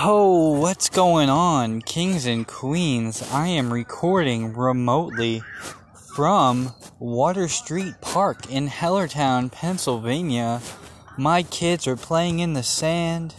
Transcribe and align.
Oh, 0.00 0.52
what's 0.60 0.88
going 0.88 1.28
on, 1.28 1.82
kings 1.82 2.24
and 2.24 2.46
queens? 2.46 3.20
I 3.32 3.48
am 3.48 3.72
recording 3.72 4.54
remotely 4.54 5.42
from 6.14 6.72
Water 7.00 7.48
Street 7.48 7.94
Park 8.00 8.48
in 8.48 8.68
Hellertown, 8.68 9.50
Pennsylvania. 9.50 10.60
My 11.16 11.42
kids 11.42 11.88
are 11.88 11.96
playing 11.96 12.38
in 12.38 12.52
the 12.52 12.62
sand. 12.62 13.34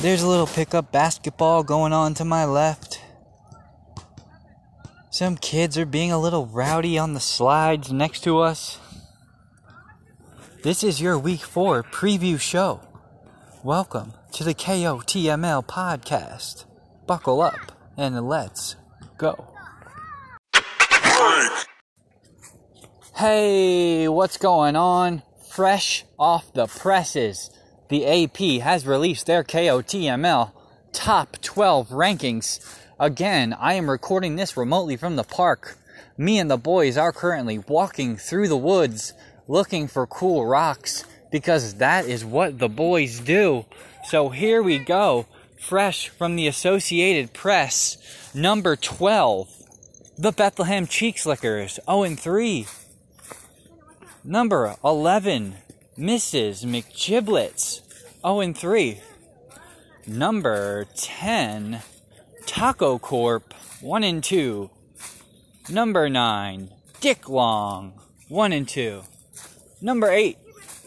There's 0.00 0.24
a 0.24 0.28
little 0.28 0.48
pickup 0.48 0.90
basketball 0.90 1.62
going 1.62 1.92
on 1.92 2.14
to 2.14 2.24
my 2.24 2.44
left. 2.44 3.00
Some 5.12 5.36
kids 5.36 5.78
are 5.78 5.86
being 5.86 6.10
a 6.10 6.18
little 6.18 6.46
rowdy 6.46 6.98
on 6.98 7.14
the 7.14 7.20
slides 7.20 7.92
next 7.92 8.24
to 8.24 8.40
us. 8.40 8.80
This 10.64 10.82
is 10.82 11.00
your 11.00 11.16
week 11.16 11.42
four 11.42 11.84
preview 11.84 12.40
show. 12.40 12.80
Welcome 13.62 14.14
to 14.32 14.44
the 14.44 14.54
KOTML 14.54 15.66
podcast. 15.66 16.64
Buckle 17.06 17.42
up 17.42 17.72
and 17.98 18.26
let's 18.26 18.76
go. 19.18 19.52
Hey, 23.14 24.08
what's 24.08 24.38
going 24.38 24.74
on? 24.74 25.22
Fresh 25.50 26.06
off 26.18 26.50
the 26.54 26.66
presses, 26.66 27.50
the 27.90 28.06
AP 28.06 28.62
has 28.62 28.86
released 28.86 29.26
their 29.26 29.44
KOTML 29.44 30.52
top 30.92 31.36
12 31.42 31.88
rankings. 31.90 32.78
Again, 32.98 33.54
I 33.58 33.74
am 33.74 33.90
recording 33.90 34.36
this 34.36 34.56
remotely 34.56 34.96
from 34.96 35.16
the 35.16 35.24
park. 35.24 35.76
Me 36.16 36.38
and 36.38 36.50
the 36.50 36.56
boys 36.56 36.96
are 36.96 37.12
currently 37.12 37.58
walking 37.58 38.16
through 38.16 38.48
the 38.48 38.56
woods 38.56 39.12
looking 39.46 39.88
for 39.88 40.06
cool 40.06 40.46
rocks 40.46 41.04
because 41.30 41.74
that 41.74 42.06
is 42.06 42.24
what 42.24 42.58
the 42.58 42.68
boys 42.68 43.20
do. 43.20 43.66
So 44.04 44.30
here 44.30 44.62
we 44.62 44.78
go, 44.78 45.26
fresh 45.58 46.08
from 46.08 46.36
the 46.36 46.48
Associated 46.48 47.32
Press, 47.32 47.96
number 48.34 48.76
12, 48.76 49.48
the 50.18 50.32
Bethlehem 50.32 50.86
Cheek 50.86 51.18
Slickers, 51.18 51.78
0 51.86 52.02
and 52.02 52.20
3. 52.20 52.66
Number 54.24 54.76
11, 54.84 55.54
Mrs. 55.96 56.64
McGiblets, 56.64 57.80
0 58.22 58.40
and 58.40 58.58
3. 58.58 59.00
Number 60.06 60.86
10, 60.96 61.80
Taco 62.44 62.98
Corp, 62.98 63.54
1 63.80 64.04
and 64.04 64.22
2. 64.22 64.68
Number 65.70 66.08
9, 66.08 66.70
Dick 67.00 67.28
Long, 67.28 68.00
1 68.28 68.52
and 68.52 68.68
2. 68.68 69.02
Number 69.80 70.10
8, 70.10 70.36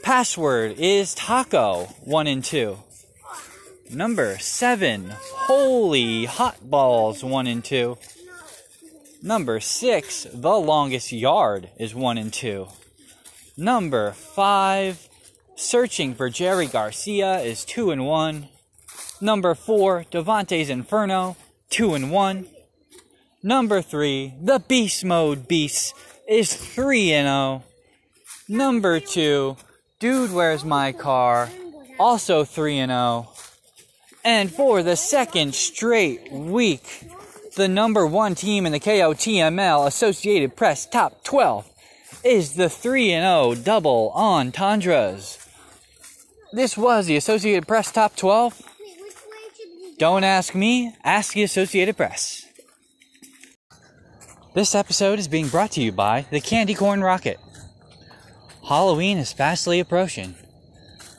password 0.04 0.76
is 0.78 1.16
taco, 1.16 1.86
1 2.04 2.28
and 2.28 2.44
2. 2.44 2.78
Number 3.92 4.38
7, 4.40 5.14
holy 5.20 6.26
hot 6.26 6.70
balls, 6.70 7.24
1 7.24 7.48
and 7.48 7.64
2. 7.64 7.98
Number 9.22 9.60
6, 9.60 10.28
the 10.34 10.56
longest 10.56 11.12
yard 11.12 11.70
is 11.78 11.94
1 11.94 12.18
and 12.18 12.34
2. 12.34 12.68
Number 13.58 14.12
5, 14.12 15.08
searching 15.56 16.16
for 16.16 16.30
Jerry 16.30 16.66
Garcia 16.66 17.40
is 17.40 17.64
2 17.66 17.92
and 17.92 18.06
1. 18.06 18.48
Number 19.22 19.54
4, 19.54 20.06
Devontae's 20.12 20.70
Inferno, 20.70 21.38
2 21.70 21.94
and 21.94 22.12
1. 22.12 22.48
Number 23.44 23.82
3, 23.82 24.34
the 24.42 24.60
Beast 24.60 25.06
Mode 25.06 25.48
Beast 25.48 25.94
is 26.28 26.54
3 26.56 27.14
and 27.14 27.28
0. 27.28 27.64
Number 28.48 29.00
two, 29.00 29.58
Dude 30.00 30.32
Where's 30.32 30.66
My 30.66 30.92
Car, 30.92 31.50
also 32.00 32.44
3 32.44 32.80
and 32.80 32.92
0. 32.92 33.30
And 34.26 34.52
for 34.52 34.82
the 34.82 34.96
second 34.96 35.54
straight 35.54 36.32
week, 36.32 37.06
the 37.56 37.68
number 37.68 38.08
one 38.08 38.34
team 38.34 38.66
in 38.66 38.72
the 38.72 38.80
KOTML 38.80 39.86
Associated 39.86 40.56
Press 40.56 40.88
Top 40.88 41.24
12 41.24 41.70
is 42.24 42.56
the 42.56 42.68
3 42.68 43.10
0 43.10 43.54
double 43.54 44.12
entendres. 44.16 45.38
This 46.52 46.76
was 46.76 47.06
the 47.06 47.18
Associated 47.18 47.68
Press 47.68 47.92
Top 47.92 48.16
12. 48.16 48.64
Don't 50.00 50.24
ask 50.24 50.56
me, 50.56 50.96
ask 51.04 51.34
the 51.34 51.44
Associated 51.44 51.96
Press. 51.96 52.48
This 54.56 54.74
episode 54.74 55.20
is 55.20 55.28
being 55.28 55.50
brought 55.50 55.72
to 55.72 55.82
you 55.82 55.92
by 55.92 56.26
the 56.32 56.42
Candy 56.42 56.74
Corn 56.74 57.02
Rocket. 57.02 57.40
Halloween 58.68 59.20
is 59.20 59.32
fastly 59.32 59.80
approaching. 59.80 60.34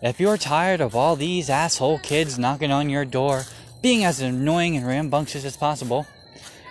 If 0.06 0.20
you're 0.20 0.36
tired 0.36 0.80
of 0.80 0.94
all 0.94 1.16
these 1.16 1.50
asshole 1.50 1.98
kids 1.98 2.38
knocking 2.38 2.70
on 2.70 2.88
your 2.88 3.04
door, 3.04 3.42
being 3.82 4.04
as 4.04 4.20
annoying 4.20 4.76
and 4.76 4.86
rambunctious 4.86 5.44
as 5.44 5.56
possible, 5.56 6.06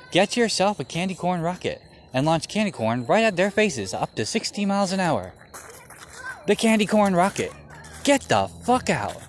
get 0.09 0.38
yourself 0.38 0.79
a 0.79 0.85
candy 0.85 1.16
corn 1.16 1.41
rocket 1.41 1.81
and 2.13 2.25
launch 2.25 2.47
candy 2.47 2.72
corn 2.72 3.06
right 3.06 3.25
at 3.25 3.35
their 3.35 3.51
faces 3.51 3.94
up 3.94 4.16
to 4.16 4.25
60 4.25 4.66
miles 4.66 4.94
an 4.94 5.01
hour. 5.01 5.34
The 6.47 6.56
candy 6.56 6.85
corn 6.85 7.13
rocket. 7.13 7.51
Get 8.06 8.22
the 8.22 8.47
fuck 8.63 8.90
out. 8.90 9.22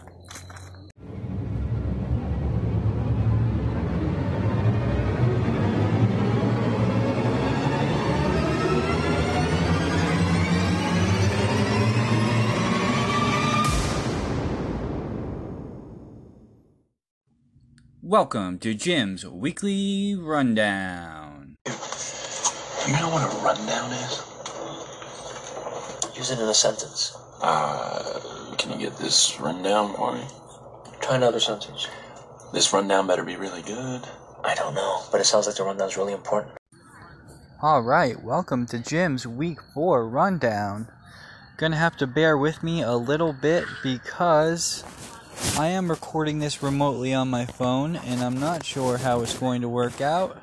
Welcome 18.08 18.60
to 18.60 18.72
Jim's 18.72 19.26
Weekly 19.26 20.14
Rundown. 20.14 21.56
You 21.66 22.92
know 22.92 23.10
what 23.10 23.24
a 23.24 23.36
rundown 23.44 23.92
is? 23.94 24.22
Use 26.16 26.30
it 26.30 26.38
in 26.38 26.48
a 26.48 26.54
sentence. 26.54 27.18
Uh, 27.42 28.54
can 28.58 28.70
you 28.70 28.86
get 28.86 28.96
this 28.98 29.40
rundown 29.40 29.92
for 29.96 30.12
me? 30.12 30.24
Try 31.00 31.16
another 31.16 31.40
sentence. 31.40 31.88
This 32.52 32.72
rundown 32.72 33.08
better 33.08 33.24
be 33.24 33.34
really 33.34 33.62
good. 33.62 34.02
I 34.44 34.54
don't 34.54 34.76
know, 34.76 35.02
but 35.10 35.20
it 35.20 35.24
sounds 35.24 35.48
like 35.48 35.56
the 35.56 35.64
rundown's 35.64 35.96
really 35.96 36.12
important. 36.12 36.54
Alright, 37.60 38.22
welcome 38.22 38.66
to 38.66 38.78
Jim's 38.78 39.26
Week 39.26 39.58
4 39.74 40.08
Rundown. 40.08 40.86
Gonna 41.56 41.74
have 41.74 41.96
to 41.96 42.06
bear 42.06 42.38
with 42.38 42.62
me 42.62 42.82
a 42.82 42.94
little 42.94 43.32
bit 43.32 43.64
because 43.82 44.84
I 45.58 45.68
am 45.68 45.90
recording 45.90 46.38
this 46.38 46.62
remotely 46.62 47.14
on 47.14 47.28
my 47.28 47.46
phone 47.46 47.96
and 47.96 48.22
I'm 48.22 48.38
not 48.38 48.64
sure 48.64 48.98
how 48.98 49.20
it's 49.20 49.38
going 49.38 49.62
to 49.62 49.68
work 49.68 50.00
out. 50.00 50.40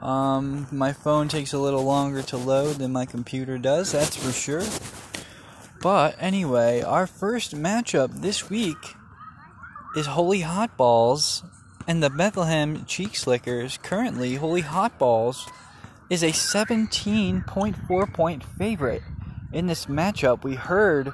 Um, 0.00 0.66
my 0.70 0.92
phone 0.92 1.28
takes 1.28 1.52
a 1.52 1.58
little 1.58 1.84
longer 1.84 2.22
to 2.22 2.36
load 2.36 2.76
than 2.76 2.92
my 2.92 3.06
computer 3.06 3.58
does, 3.58 3.92
that's 3.92 4.16
for 4.16 4.32
sure. 4.32 4.64
But 5.82 6.16
anyway, 6.18 6.82
our 6.82 7.06
first 7.06 7.54
matchup 7.54 8.20
this 8.20 8.48
week 8.48 8.96
is 9.96 10.06
Holy 10.06 10.40
Hot 10.40 10.76
Balls 10.76 11.42
and 11.86 12.02
the 12.02 12.10
Bethlehem 12.10 12.84
Cheek 12.84 13.16
Slickers. 13.16 13.78
Currently, 13.78 14.36
Holy 14.36 14.60
Hot 14.60 14.98
Balls 14.98 15.48
is 16.08 16.22
a 16.22 16.30
17.4 16.30 18.12
point 18.12 18.44
favorite. 18.44 19.02
In 19.52 19.66
this 19.66 19.86
matchup, 19.86 20.44
we 20.44 20.54
heard 20.54 21.12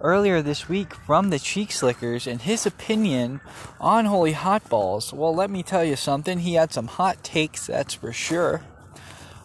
earlier 0.00 0.42
this 0.42 0.68
week 0.68 0.94
from 0.94 1.30
the 1.30 1.38
Cheek 1.38 1.72
Slickers 1.72 2.26
and 2.26 2.42
his 2.42 2.66
opinion 2.66 3.40
on 3.80 4.06
Holy 4.06 4.32
Hot 4.32 4.68
Balls. 4.68 5.12
Well, 5.12 5.34
let 5.34 5.50
me 5.50 5.62
tell 5.62 5.84
you 5.84 5.96
something. 5.96 6.40
He 6.40 6.54
had 6.54 6.72
some 6.72 6.86
hot 6.86 7.22
takes, 7.22 7.66
that's 7.66 7.94
for 7.94 8.12
sure. 8.12 8.62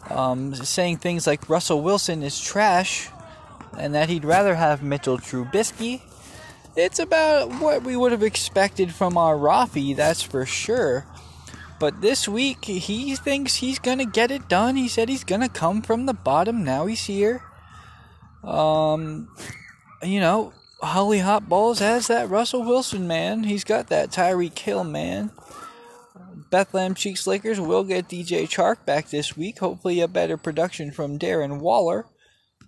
Um, 0.09 0.53
saying 0.55 0.97
things 0.97 1.27
like 1.27 1.49
Russell 1.49 1.81
Wilson 1.81 2.23
is 2.23 2.39
trash 2.39 3.09
and 3.77 3.93
that 3.95 4.09
he'd 4.09 4.25
rather 4.25 4.55
have 4.55 4.83
Mitchell 4.83 5.17
Trubisky. 5.17 6.01
It's 6.75 6.99
about 6.99 7.49
what 7.61 7.83
we 7.83 7.95
would 7.95 8.11
have 8.11 8.23
expected 8.23 8.93
from 8.93 9.17
our 9.17 9.35
Rafi, 9.35 9.95
that's 9.95 10.21
for 10.21 10.45
sure. 10.45 11.05
But 11.79 12.01
this 12.01 12.27
week, 12.27 12.65
he 12.65 13.15
thinks 13.15 13.55
he's 13.55 13.79
going 13.79 13.97
to 13.97 14.05
get 14.05 14.31
it 14.31 14.47
done. 14.47 14.75
He 14.75 14.87
said 14.87 15.09
he's 15.09 15.25
going 15.25 15.41
to 15.41 15.49
come 15.49 15.81
from 15.81 16.05
the 16.05 16.13
bottom. 16.13 16.63
Now 16.63 16.85
he's 16.85 17.05
here. 17.05 17.43
Um, 18.43 19.29
you 20.05 20.19
know, 20.19 20.53
Holy 20.79 21.19
Hot 21.19 21.49
Balls 21.49 21.79
has 21.79 22.07
that 22.07 22.29
Russell 22.29 22.63
Wilson 22.63 23.07
man. 23.07 23.43
He's 23.43 23.63
got 23.63 23.87
that 23.87 24.09
Tyreek 24.11 24.57
Hill 24.57 24.83
man. 24.83 25.31
Bethlehem 26.49 26.93
Cheek 26.93 27.17
Slickers 27.17 27.59
will 27.59 27.83
get 27.83 28.07
DJ 28.07 28.43
Chark 28.43 28.85
back 28.85 29.09
this 29.09 29.35
week. 29.35 29.59
Hopefully, 29.59 29.99
a 29.99 30.07
better 30.07 30.37
production 30.37 30.91
from 30.91 31.19
Darren 31.19 31.59
Waller. 31.59 32.05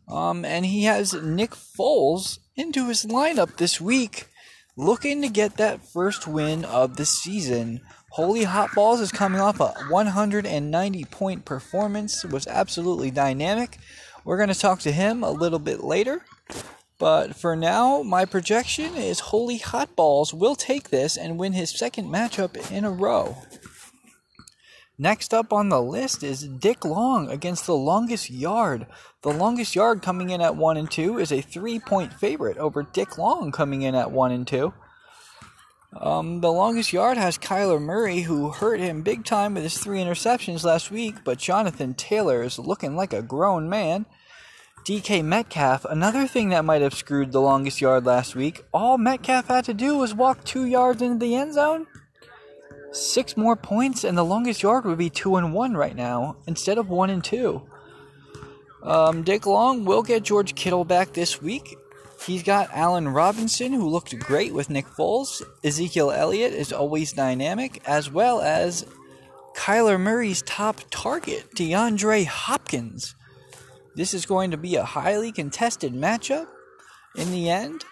Um, 0.08 0.46
and 0.46 0.66
he 0.66 0.84
has 0.86 1.14
Nick 1.14 1.52
Foles 1.52 2.40
into 2.56 2.88
his 2.88 3.06
lineup 3.06 3.58
this 3.58 3.80
week, 3.80 4.28
looking 4.76 5.22
to 5.22 5.30
get 5.30 5.58
that 5.58 5.86
first 5.86 6.28
win 6.28 6.66
of 6.66 6.98
the 6.98 7.06
season. 7.06 7.82
Holy 8.12 8.46
Hot 8.46 8.74
Balls 8.74 9.00
is 9.00 9.12
coming 9.12 9.42
off 9.42 9.60
a 9.60 9.74
190 9.90 11.06
point 11.06 11.46
performance. 11.46 12.24
Was 12.24 12.48
absolutely 12.48 13.12
dynamic. 13.12 13.78
We're 14.24 14.38
going 14.38 14.50
to 14.50 14.56
talk 14.60 14.80
to 14.80 14.92
him 14.92 15.24
a 15.24 15.32
little 15.32 15.60
bit 15.60 15.84
later. 15.84 16.26
But 17.00 17.36
for 17.36 17.56
now, 17.56 18.02
my 18.02 18.26
projection 18.26 18.96
is 18.96 19.20
Holy 19.20 19.58
Hot 19.58 19.96
Balls 19.96 20.34
will 20.34 20.56
take 20.56 20.90
this 20.90 21.16
and 21.16 21.38
win 21.38 21.54
his 21.54 21.70
second 21.70 22.10
matchup 22.10 22.72
in 22.72 22.86
a 22.86 22.92
row. 22.92 23.38
Next 25.00 25.32
up 25.32 25.54
on 25.54 25.70
the 25.70 25.82
list 25.82 26.24
is 26.24 26.48
Dick 26.48 26.84
Long 26.84 27.30
against 27.30 27.68
the 27.68 27.76
longest 27.76 28.32
yard. 28.32 28.88
The 29.22 29.32
longest 29.32 29.76
yard 29.76 30.02
coming 30.02 30.32
in 30.32 30.42
at 30.42 30.56
1 30.56 30.76
and 30.76 30.90
2 30.90 31.20
is 31.20 31.32
a 31.32 31.44
3-point 31.44 32.14
favorite 32.14 32.58
over 32.58 32.82
Dick 32.82 33.16
Long 33.16 33.52
coming 33.52 33.84
in 33.84 33.94
at 33.94 34.10
1 34.10 34.32
and 34.32 34.48
2. 34.48 34.74
Um, 35.94 36.42
the 36.42 36.52
longest 36.52 36.94
yard 36.94 37.18
has 37.18 37.38
Kyler 37.38 37.80
Murray, 37.80 38.22
who 38.22 38.50
hurt 38.50 38.80
him 38.80 39.04
big 39.04 39.24
time 39.24 39.54
with 39.54 39.64
his 39.64 39.78
three 39.78 40.00
interceptions 40.00 40.64
last 40.64 40.90
week, 40.90 41.24
but 41.24 41.38
Jonathan 41.38 41.94
Taylor 41.94 42.42
is 42.42 42.58
looking 42.58 42.96
like 42.96 43.14
a 43.14 43.22
grown 43.22 43.70
man. 43.70 44.08
DK 44.88 45.22
Metcalf, 45.22 45.84
another 45.84 46.26
thing 46.28 46.48
that 46.48 46.64
might 46.64 46.82
have 46.82 46.94
screwed 46.94 47.34
the 47.34 47.42
longest 47.42 47.82
yard 47.82 48.06
last 48.06 48.38
week, 48.38 48.64
all 48.74 48.98
Metcalf 48.98 49.50
had 49.50 49.66
to 49.66 49.74
do 49.74 49.98
was 49.98 50.14
walk 50.14 50.46
two 50.46 50.64
yards 50.64 51.02
into 51.02 51.18
the 51.18 51.36
end 51.36 51.56
zone. 51.56 51.88
Six 52.94 53.36
more 53.36 53.58
points, 53.58 54.06
and 54.06 54.18
the 54.18 54.24
longest 54.24 54.64
yard 54.64 54.86
would 54.86 54.98
be 54.98 55.10
two 55.10 55.36
and 55.36 55.54
one 55.54 55.76
right 55.76 55.94
now 55.94 56.38
instead 56.48 56.78
of 56.78 56.88
one 56.88 57.10
and 57.10 57.22
two. 57.22 57.64
Um, 58.82 59.24
Dick 59.24 59.46
Long 59.46 59.84
will 59.84 60.04
get 60.04 60.24
George 60.24 60.56
Kittle 60.56 60.86
back 60.86 61.12
this 61.12 61.42
week. 61.42 61.76
He's 62.26 62.44
got 62.44 62.70
Allen 62.72 63.10
Robinson, 63.10 63.74
who 63.74 63.90
looked 63.90 64.18
great 64.18 64.54
with 64.54 64.70
Nick 64.70 64.86
Foles. 64.86 65.42
Ezekiel 65.66 66.12
Elliott 66.12 66.54
is 66.54 66.72
always 66.72 67.12
dynamic, 67.12 67.82
as 67.86 68.10
well 68.10 68.40
as 68.40 68.86
Kyler 69.54 70.00
Murray's 70.00 70.44
top 70.44 70.80
target, 70.90 71.54
DeAndre 71.56 72.26
Hopkins. 72.26 73.16
This 73.98 74.14
is 74.14 74.28
going 74.28 74.52
to 74.52 74.58
be 74.58 74.76
a 74.76 74.84
highly 74.84 75.32
contested 75.32 75.92
matchup. 75.92 76.46
In 77.16 77.32
the 77.32 77.50
end, 77.50 77.84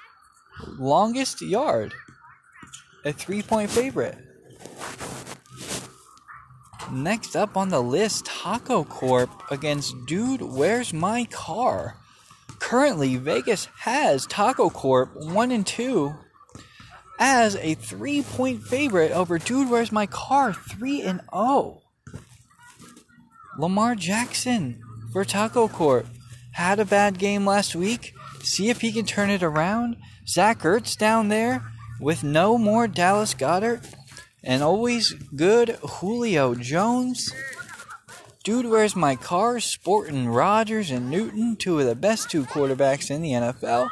longest 0.77 1.41
yard, 1.41 1.95
a 3.03 3.11
three 3.11 3.41
point 3.41 3.71
favorite. 3.71 4.15
Next 6.91 7.35
up 7.35 7.57
on 7.57 7.69
the 7.69 7.81
list, 7.81 8.27
Taco 8.27 8.83
Corp 8.83 9.31
against 9.49 9.95
Dude, 10.05 10.43
Where's 10.43 10.93
My 10.93 11.25
Car? 11.25 11.97
Currently, 12.59 13.15
Vegas 13.17 13.67
has 13.79 14.27
Taco 14.27 14.69
Corp 14.69 15.09
1 15.15 15.49
and 15.49 15.65
2 15.65 16.13
as 17.19 17.55
a 17.55 17.73
3 17.73 18.21
point 18.21 18.61
favorite 18.61 19.11
over 19.11 19.39
Dude, 19.39 19.71
Where's 19.71 19.91
My 19.91 20.05
Car 20.05 20.53
3 20.53 21.01
and 21.01 21.21
0. 21.33 21.81
Lamar 23.57 23.95
Jackson 23.95 24.84
for 25.15 25.23
Taco 25.23 25.69
Corp 25.69 26.07
had 26.51 26.77
a 26.77 26.83
bad 26.83 27.17
game 27.17 27.45
last 27.45 27.73
week. 27.73 28.13
See 28.41 28.69
if 28.69 28.81
he 28.81 28.91
can 28.91 29.05
turn 29.05 29.29
it 29.29 29.43
around. 29.43 29.95
Zach 30.27 30.59
Ertz 30.59 30.97
down 30.97 31.29
there 31.29 31.63
with 32.01 32.21
no 32.21 32.57
more 32.57 32.85
Dallas 32.85 33.33
Goedert 33.33 33.89
and 34.43 34.61
always 34.61 35.13
good 35.33 35.77
Julio 35.81 36.53
Jones. 36.53 37.31
Dude, 38.43 38.65
where's 38.65 38.93
my 38.93 39.15
car? 39.15 39.61
Sporting 39.61 40.27
Rodgers 40.27 40.91
and 40.91 41.09
Newton, 41.09 41.55
two 41.55 41.79
of 41.79 41.85
the 41.85 41.95
best 41.95 42.29
two 42.29 42.43
quarterbacks 42.43 43.09
in 43.09 43.21
the 43.21 43.31
NFL. 43.31 43.89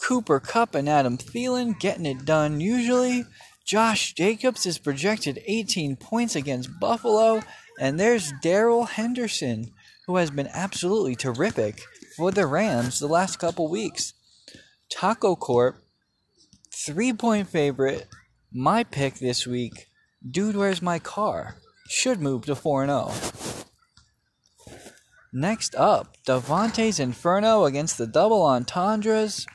Cooper 0.00 0.40
Kupp 0.40 0.74
and 0.74 0.88
Adam 0.88 1.18
Thielen 1.18 1.78
getting 1.78 2.06
it 2.06 2.24
done 2.24 2.60
usually. 2.60 3.26
Josh 3.66 4.14
Jacobs 4.14 4.64
is 4.64 4.78
projected 4.78 5.42
18 5.46 5.96
points 5.96 6.34
against 6.34 6.80
Buffalo. 6.80 7.42
And 7.78 8.00
there's 8.00 8.32
Darrell 8.40 8.84
Henderson, 8.84 9.72
who 10.06 10.16
has 10.16 10.30
been 10.30 10.48
absolutely 10.52 11.14
terrific 11.14 11.82
for 12.16 12.30
the 12.30 12.46
Rams 12.46 13.00
the 13.00 13.06
last 13.06 13.38
couple 13.38 13.68
weeks. 13.68 14.14
Taco 14.90 15.36
Corp, 15.36 15.76
three 16.72 17.12
point 17.12 17.48
favorite. 17.48 18.08
My 18.52 18.84
pick 18.84 19.16
this 19.16 19.46
week, 19.46 19.88
Dude, 20.28 20.56
Where's 20.56 20.80
My 20.80 20.98
Car? 20.98 21.56
Should 21.88 22.20
move 22.20 22.46
to 22.46 22.54
4 22.54 22.86
0. 22.86 23.12
Next 25.32 25.74
up, 25.74 26.16
Devontae's 26.26 26.98
Inferno 26.98 27.64
against 27.64 27.98
the 27.98 28.06
Double 28.06 28.42
Entendres. 28.42 29.46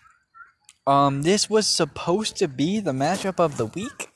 Um, 0.85 1.23
this 1.23 1.49
was 1.49 1.67
supposed 1.67 2.37
to 2.37 2.47
be 2.47 2.79
the 2.79 2.91
matchup 2.91 3.39
of 3.39 3.57
the 3.57 3.65
week. 3.65 4.09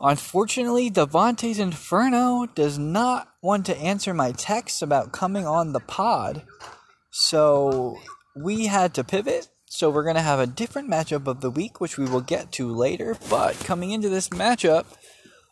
Unfortunately, 0.00 0.90
Devontae's 0.90 1.58
Inferno 1.58 2.46
does 2.54 2.78
not 2.78 3.28
want 3.44 3.66
to 3.66 3.76
answer 3.76 4.14
my 4.14 4.32
texts 4.32 4.80
about 4.80 5.12
coming 5.12 5.46
on 5.46 5.74
the 5.74 5.80
pod. 5.80 6.42
So 7.10 7.98
we 8.34 8.66
had 8.66 8.94
to 8.94 9.04
pivot. 9.04 9.48
So 9.66 9.90
we're 9.90 10.02
going 10.02 10.16
to 10.16 10.22
have 10.22 10.40
a 10.40 10.46
different 10.46 10.88
matchup 10.88 11.26
of 11.26 11.42
the 11.42 11.50
week, 11.50 11.78
which 11.78 11.98
we 11.98 12.06
will 12.06 12.22
get 12.22 12.52
to 12.52 12.74
later. 12.74 13.16
But 13.28 13.58
coming 13.60 13.90
into 13.90 14.08
this 14.08 14.30
matchup, 14.30 14.86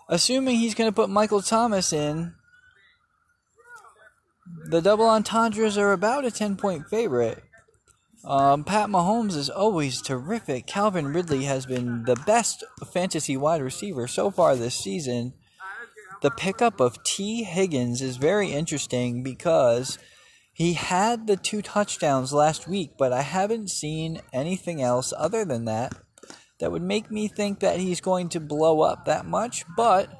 assuming 0.09 0.57
he's 0.57 0.75
going 0.75 0.89
to 0.89 0.95
put 0.95 1.11
Michael 1.11 1.43
Thomas 1.43 1.93
in, 1.93 2.35
the 4.65 4.81
double 4.81 5.09
entendres 5.09 5.77
are 5.77 5.93
about 5.93 6.25
a 6.25 6.31
10 6.31 6.57
point 6.57 6.89
favorite. 6.89 7.43
Um, 8.25 8.65
Pat 8.65 8.89
Mahomes 8.89 9.37
is 9.37 9.51
always 9.51 10.01
terrific. 10.01 10.67
Calvin 10.67 11.13
Ridley 11.13 11.45
has 11.45 11.67
been 11.67 12.05
the 12.05 12.17
best 12.17 12.65
fantasy 12.93 13.37
wide 13.37 13.61
receiver 13.61 14.07
so 14.07 14.31
far 14.31 14.57
this 14.57 14.77
season. 14.77 15.35
The 16.23 16.31
pickup 16.31 16.81
of 16.81 17.03
Tee 17.03 17.43
Higgins 17.43 18.01
is 18.01 18.17
very 18.17 18.53
interesting 18.53 19.25
because 19.25 19.99
he 20.53 20.75
had 20.75 21.27
the 21.27 21.37
two 21.37 21.63
touchdowns 21.63 22.33
last 22.33 22.69
week, 22.69 22.93
but 22.97 23.13
I 23.13 23.23
haven't 23.23 23.71
seen 23.71 24.21
anything 24.33 24.81
else 24.81 25.13
other 25.17 25.45
than 25.45 25.65
that 25.65 25.95
that 26.61 26.71
would 26.71 26.83
make 26.83 27.11
me 27.11 27.27
think 27.27 27.59
that 27.59 27.81
he's 27.81 28.01
going 28.01 28.29
to 28.29 28.39
blow 28.39 28.83
up 28.83 29.05
that 29.05 29.27
much. 29.27 29.65
But 29.77 30.11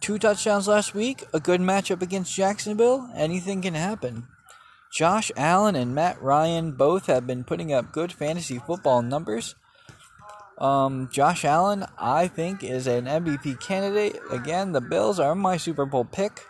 two 0.00 0.16
touchdowns 0.16 0.68
last 0.68 0.94
week, 0.94 1.24
a 1.34 1.40
good 1.40 1.60
matchup 1.60 2.02
against 2.02 2.36
Jacksonville, 2.36 3.10
anything 3.16 3.62
can 3.62 3.74
happen. 3.74 4.28
Josh 4.92 5.32
Allen 5.36 5.74
and 5.74 5.92
Matt 5.92 6.22
Ryan 6.22 6.70
both 6.70 7.06
have 7.06 7.26
been 7.26 7.42
putting 7.42 7.72
up 7.72 7.92
good 7.92 8.12
fantasy 8.12 8.60
football 8.60 9.02
numbers. 9.02 9.56
Um, 10.58 11.08
Josh 11.12 11.44
Allen, 11.44 11.84
I 11.98 12.28
think, 12.28 12.64
is 12.64 12.86
an 12.86 13.04
MVP 13.04 13.60
candidate. 13.60 14.16
Again, 14.30 14.72
the 14.72 14.80
Bills 14.80 15.20
are 15.20 15.34
my 15.34 15.56
Super 15.56 15.84
Bowl 15.84 16.04
pick. 16.04 16.40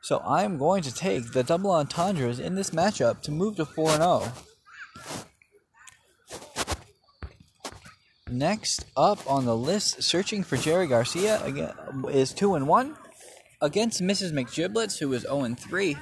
So 0.00 0.22
I'm 0.24 0.56
going 0.56 0.82
to 0.82 0.94
take 0.94 1.32
the 1.32 1.42
double 1.42 1.72
entendres 1.72 2.38
in 2.38 2.54
this 2.54 2.70
matchup 2.70 3.22
to 3.22 3.32
move 3.32 3.56
to 3.56 3.66
4 3.66 3.90
0. 3.90 4.32
Next 8.30 8.86
up 8.96 9.28
on 9.30 9.44
the 9.44 9.56
list, 9.56 10.02
searching 10.02 10.42
for 10.42 10.56
Jerry 10.56 10.86
Garcia 10.86 11.42
again 11.44 11.72
is 12.10 12.32
2 12.32 12.54
and 12.54 12.66
1 12.66 12.96
against 13.60 14.00
Mrs. 14.00 14.32
McGiblets, 14.32 14.98
who 14.98 15.12
is 15.12 15.22
0 15.22 15.42
and 15.42 15.58
3. 15.58 15.96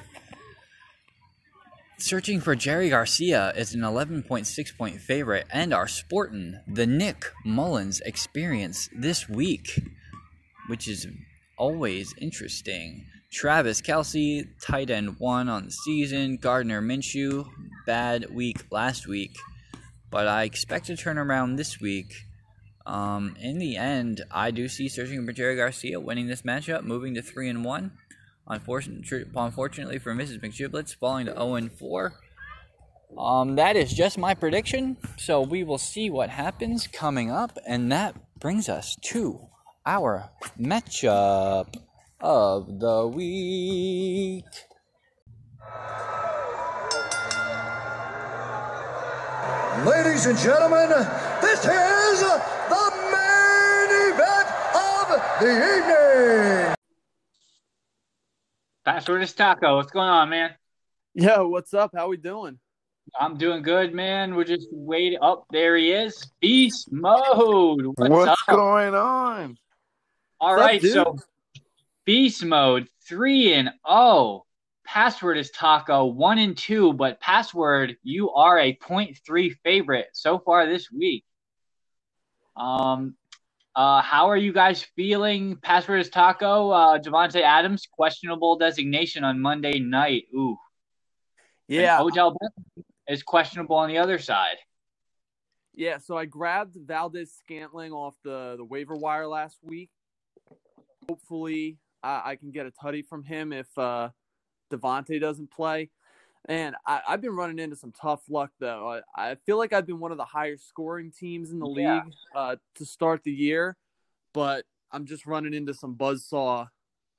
Searching 1.97 2.41
for 2.41 2.55
Jerry 2.55 2.89
Garcia 2.89 3.53
is 3.55 3.73
an 3.73 3.79
11.6 3.79 4.77
point 4.77 4.99
favorite 4.99 5.47
and 5.49 5.73
are 5.73 5.87
sporting 5.87 6.59
the 6.67 6.85
Nick 6.85 7.31
Mullens 7.45 8.01
experience 8.01 8.89
this 8.93 9.29
week, 9.29 9.81
which 10.67 10.89
is 10.89 11.07
always 11.57 12.13
interesting. 12.17 13.05
Travis 13.31 13.81
Kelce, 13.81 14.45
tight 14.61 14.89
end 14.89 15.19
one 15.19 15.47
on 15.47 15.65
the 15.65 15.71
season. 15.71 16.35
Gardner 16.35 16.81
Minshew, 16.81 17.47
bad 17.85 18.29
week 18.29 18.65
last 18.71 19.07
week, 19.07 19.37
but 20.11 20.27
I 20.27 20.43
expect 20.43 20.87
to 20.87 20.97
turn 20.97 21.17
around 21.17 21.55
this 21.55 21.79
week. 21.79 22.13
Um, 22.85 23.37
in 23.39 23.57
the 23.57 23.77
end, 23.77 24.21
I 24.31 24.51
do 24.51 24.67
see 24.67 24.89
searching 24.89 25.25
for 25.25 25.31
Jerry 25.31 25.55
Garcia 25.55 26.01
winning 26.01 26.27
this 26.27 26.41
matchup, 26.41 26.83
moving 26.83 27.15
to 27.15 27.21
three 27.21 27.47
and 27.47 27.63
one. 27.63 27.93
Unfortunately, 28.47 29.97
for 29.97 30.13
Mrs. 30.13 30.41
McGiblets, 30.41 30.95
falling 30.95 31.25
to 31.25 31.33
0 31.33 31.55
and 31.55 31.71
4. 31.71 32.13
Um, 33.17 33.55
that 33.55 33.75
is 33.75 33.93
just 33.93 34.17
my 34.17 34.33
prediction, 34.33 34.97
so 35.17 35.41
we 35.41 35.63
will 35.63 35.77
see 35.77 36.09
what 36.09 36.29
happens 36.29 36.87
coming 36.87 37.31
up, 37.31 37.57
and 37.65 37.91
that 37.91 38.15
brings 38.39 38.67
us 38.67 38.95
to 39.03 39.47
our 39.85 40.29
matchup 40.59 41.73
of 42.19 42.79
the 42.79 43.07
week. 43.07 44.45
Ladies 49.85 50.25
and 50.25 50.37
gentlemen, 50.37 50.89
this 51.41 51.59
is 51.59 52.19
the 52.21 52.91
main 53.11 53.89
event 54.13 54.47
of 54.73 55.07
the 55.39 55.51
evening. 55.51 56.64
Password 58.85 59.23
is 59.23 59.33
Taco. 59.33 59.77
What's 59.77 59.91
going 59.91 60.07
on, 60.07 60.29
man? 60.29 60.51
Yo, 61.15 61.47
what's 61.47 61.73
up? 61.73 61.89
How 61.95 62.07
we 62.07 62.17
doing? 62.17 62.59
I'm 63.19 63.35
doing 63.35 63.63
good, 63.63 63.95
man. 63.95 64.35
We're 64.35 64.43
just 64.43 64.67
waiting. 64.71 65.17
Up 65.23 65.39
oh, 65.39 65.45
there 65.49 65.75
he 65.75 65.91
is. 65.91 66.31
Beast 66.39 66.91
mode. 66.91 67.87
What's, 67.95 68.09
What's 68.11 68.41
up? 68.47 68.55
going 68.55 68.93
on? 68.93 69.57
All 70.39 70.51
What's 70.51 70.61
right, 70.61 70.79
dude? 70.79 70.93
so 70.93 71.17
beast 72.05 72.45
mode 72.45 72.87
three 73.07 73.53
and 73.53 73.71
oh. 73.83 74.45
password 74.85 75.39
is 75.39 75.49
Taco 75.49 76.05
one 76.05 76.37
and 76.37 76.55
two, 76.55 76.93
but 76.93 77.19
password 77.19 77.97
you 78.03 78.29
are 78.33 78.59
a 78.59 78.75
0.3 78.75 79.55
favorite 79.63 80.09
so 80.13 80.37
far 80.37 80.67
this 80.67 80.91
week. 80.91 81.23
Um, 82.55 83.15
uh, 83.75 84.01
how 84.01 84.29
are 84.29 84.37
you 84.37 84.53
guys 84.53 84.83
feeling? 84.95 85.57
Password 85.57 85.99
is 85.99 86.09
Taco. 86.09 86.69
Uh, 86.69 86.99
Davante 86.99 87.41
Adams 87.41 87.87
questionable 87.91 88.57
designation 88.57 89.23
on 89.23 89.39
Monday 89.39 89.79
night. 89.79 90.25
Ooh, 90.33 90.57
And 91.69 91.81
Yeah, 91.81 92.01
Odell 92.01 92.37
is 93.09 93.21
questionable 93.21 93.75
on 93.75 93.89
the 93.89 93.97
other 93.97 94.17
side. 94.17 94.57
yeah. 95.73 95.97
So 95.97 96.17
I 96.17 96.25
grabbed 96.25 96.75
Valdes-Scantling 96.75 97.91
off 97.91 98.15
the 98.23 98.55
the 98.57 98.63
waiver 98.63 98.95
wire 98.95 99.27
last 99.27 99.57
week. 99.61 99.89
Hopefully, 101.09 101.77
I, 102.01 102.31
I 102.31 102.35
can 102.37 102.51
get 102.51 102.65
a 102.65 102.71
tutty 102.71 103.05
from 103.05 103.23
him 103.23 103.51
if 103.51 103.67
uh, 103.77 104.09
Devontae 104.71 105.19
doesn't 105.19 105.51
play. 105.51 105.89
And 106.47 106.75
I, 106.85 107.01
I've 107.07 107.21
been 107.21 107.35
running 107.35 107.59
into 107.59 107.75
some 107.75 107.91
tough 107.91 108.21
luck 108.29 108.51
though. 108.59 109.01
I, 109.15 109.31
I 109.31 109.35
feel 109.45 109.57
like 109.57 109.73
I've 109.73 109.87
been 109.87 109.99
one 109.99 110.11
of 110.11 110.17
the 110.17 110.25
higher 110.25 110.57
scoring 110.57 111.11
teams 111.11 111.51
in 111.51 111.59
the 111.59 111.67
Yeah. 111.67 111.95
league 111.95 112.13
uh, 112.35 112.55
to 112.75 112.85
start 112.85 113.23
the 113.23 113.31
year, 113.31 113.77
but 114.33 114.65
I'm 114.91 115.05
just 115.05 115.25
running 115.25 115.53
into 115.53 115.73
some 115.73 115.95
buzzsaw 115.95 116.67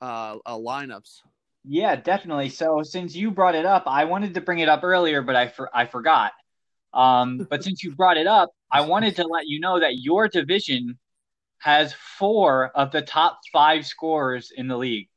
uh, 0.00 0.36
uh, 0.46 0.56
lineups. 0.56 1.22
Yeah, 1.64 1.96
definitely. 1.96 2.48
So 2.50 2.82
since 2.84 3.16
you 3.16 3.32
brought 3.32 3.56
it 3.56 3.66
up, 3.66 3.84
I 3.86 4.04
wanted 4.04 4.34
to 4.34 4.40
bring 4.40 4.60
it 4.60 4.68
up 4.68 4.84
earlier, 4.84 5.22
but 5.22 5.34
I 5.34 5.48
for, 5.48 5.68
I 5.74 5.86
forgot. 5.86 6.32
Um, 6.94 7.46
but 7.50 7.64
since 7.64 7.82
you 7.82 7.94
brought 7.94 8.16
it 8.16 8.28
up, 8.28 8.50
I 8.70 8.82
wanted 8.82 9.16
to 9.16 9.26
let 9.26 9.48
you 9.48 9.58
know 9.58 9.80
that 9.80 9.98
your 9.98 10.28
division 10.28 10.98
has 11.58 11.92
four 12.18 12.68
of 12.68 12.92
the 12.92 13.02
top 13.02 13.40
five 13.52 13.84
scorers 13.84 14.52
in 14.56 14.68
the 14.68 14.76
league. 14.76 15.08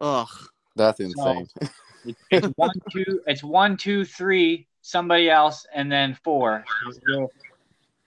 Ugh. 0.00 0.28
That's 0.74 0.98
insane. 1.00 1.46
It's, 1.60 1.70
it's 2.30 2.46
one, 2.56 2.70
two, 2.90 3.20
it's 3.26 3.42
one, 3.42 3.76
two, 3.76 4.04
three, 4.04 4.66
somebody 4.82 5.28
else, 5.28 5.66
and 5.74 5.90
then 5.90 6.16
four. 6.24 6.64
So 7.08 7.30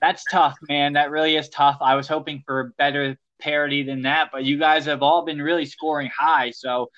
that's 0.02 0.24
tough, 0.30 0.58
man. 0.68 0.94
That 0.94 1.12
really 1.12 1.36
is 1.36 1.50
tough. 1.50 1.78
I 1.82 1.96
was 1.96 2.08
hoping 2.08 2.44
for 2.46 2.60
a 2.60 2.70
better 2.78 3.18
parity 3.40 3.84
than 3.84 4.04
that, 4.04 4.30
but 4.32 4.44
you 4.44 4.58
guys 4.58 4.86
have 4.86 5.04
all 5.04 5.26
been 5.26 5.42
really 5.42 5.66
scoring 5.66 6.10
high. 6.18 6.52
So 6.52 6.90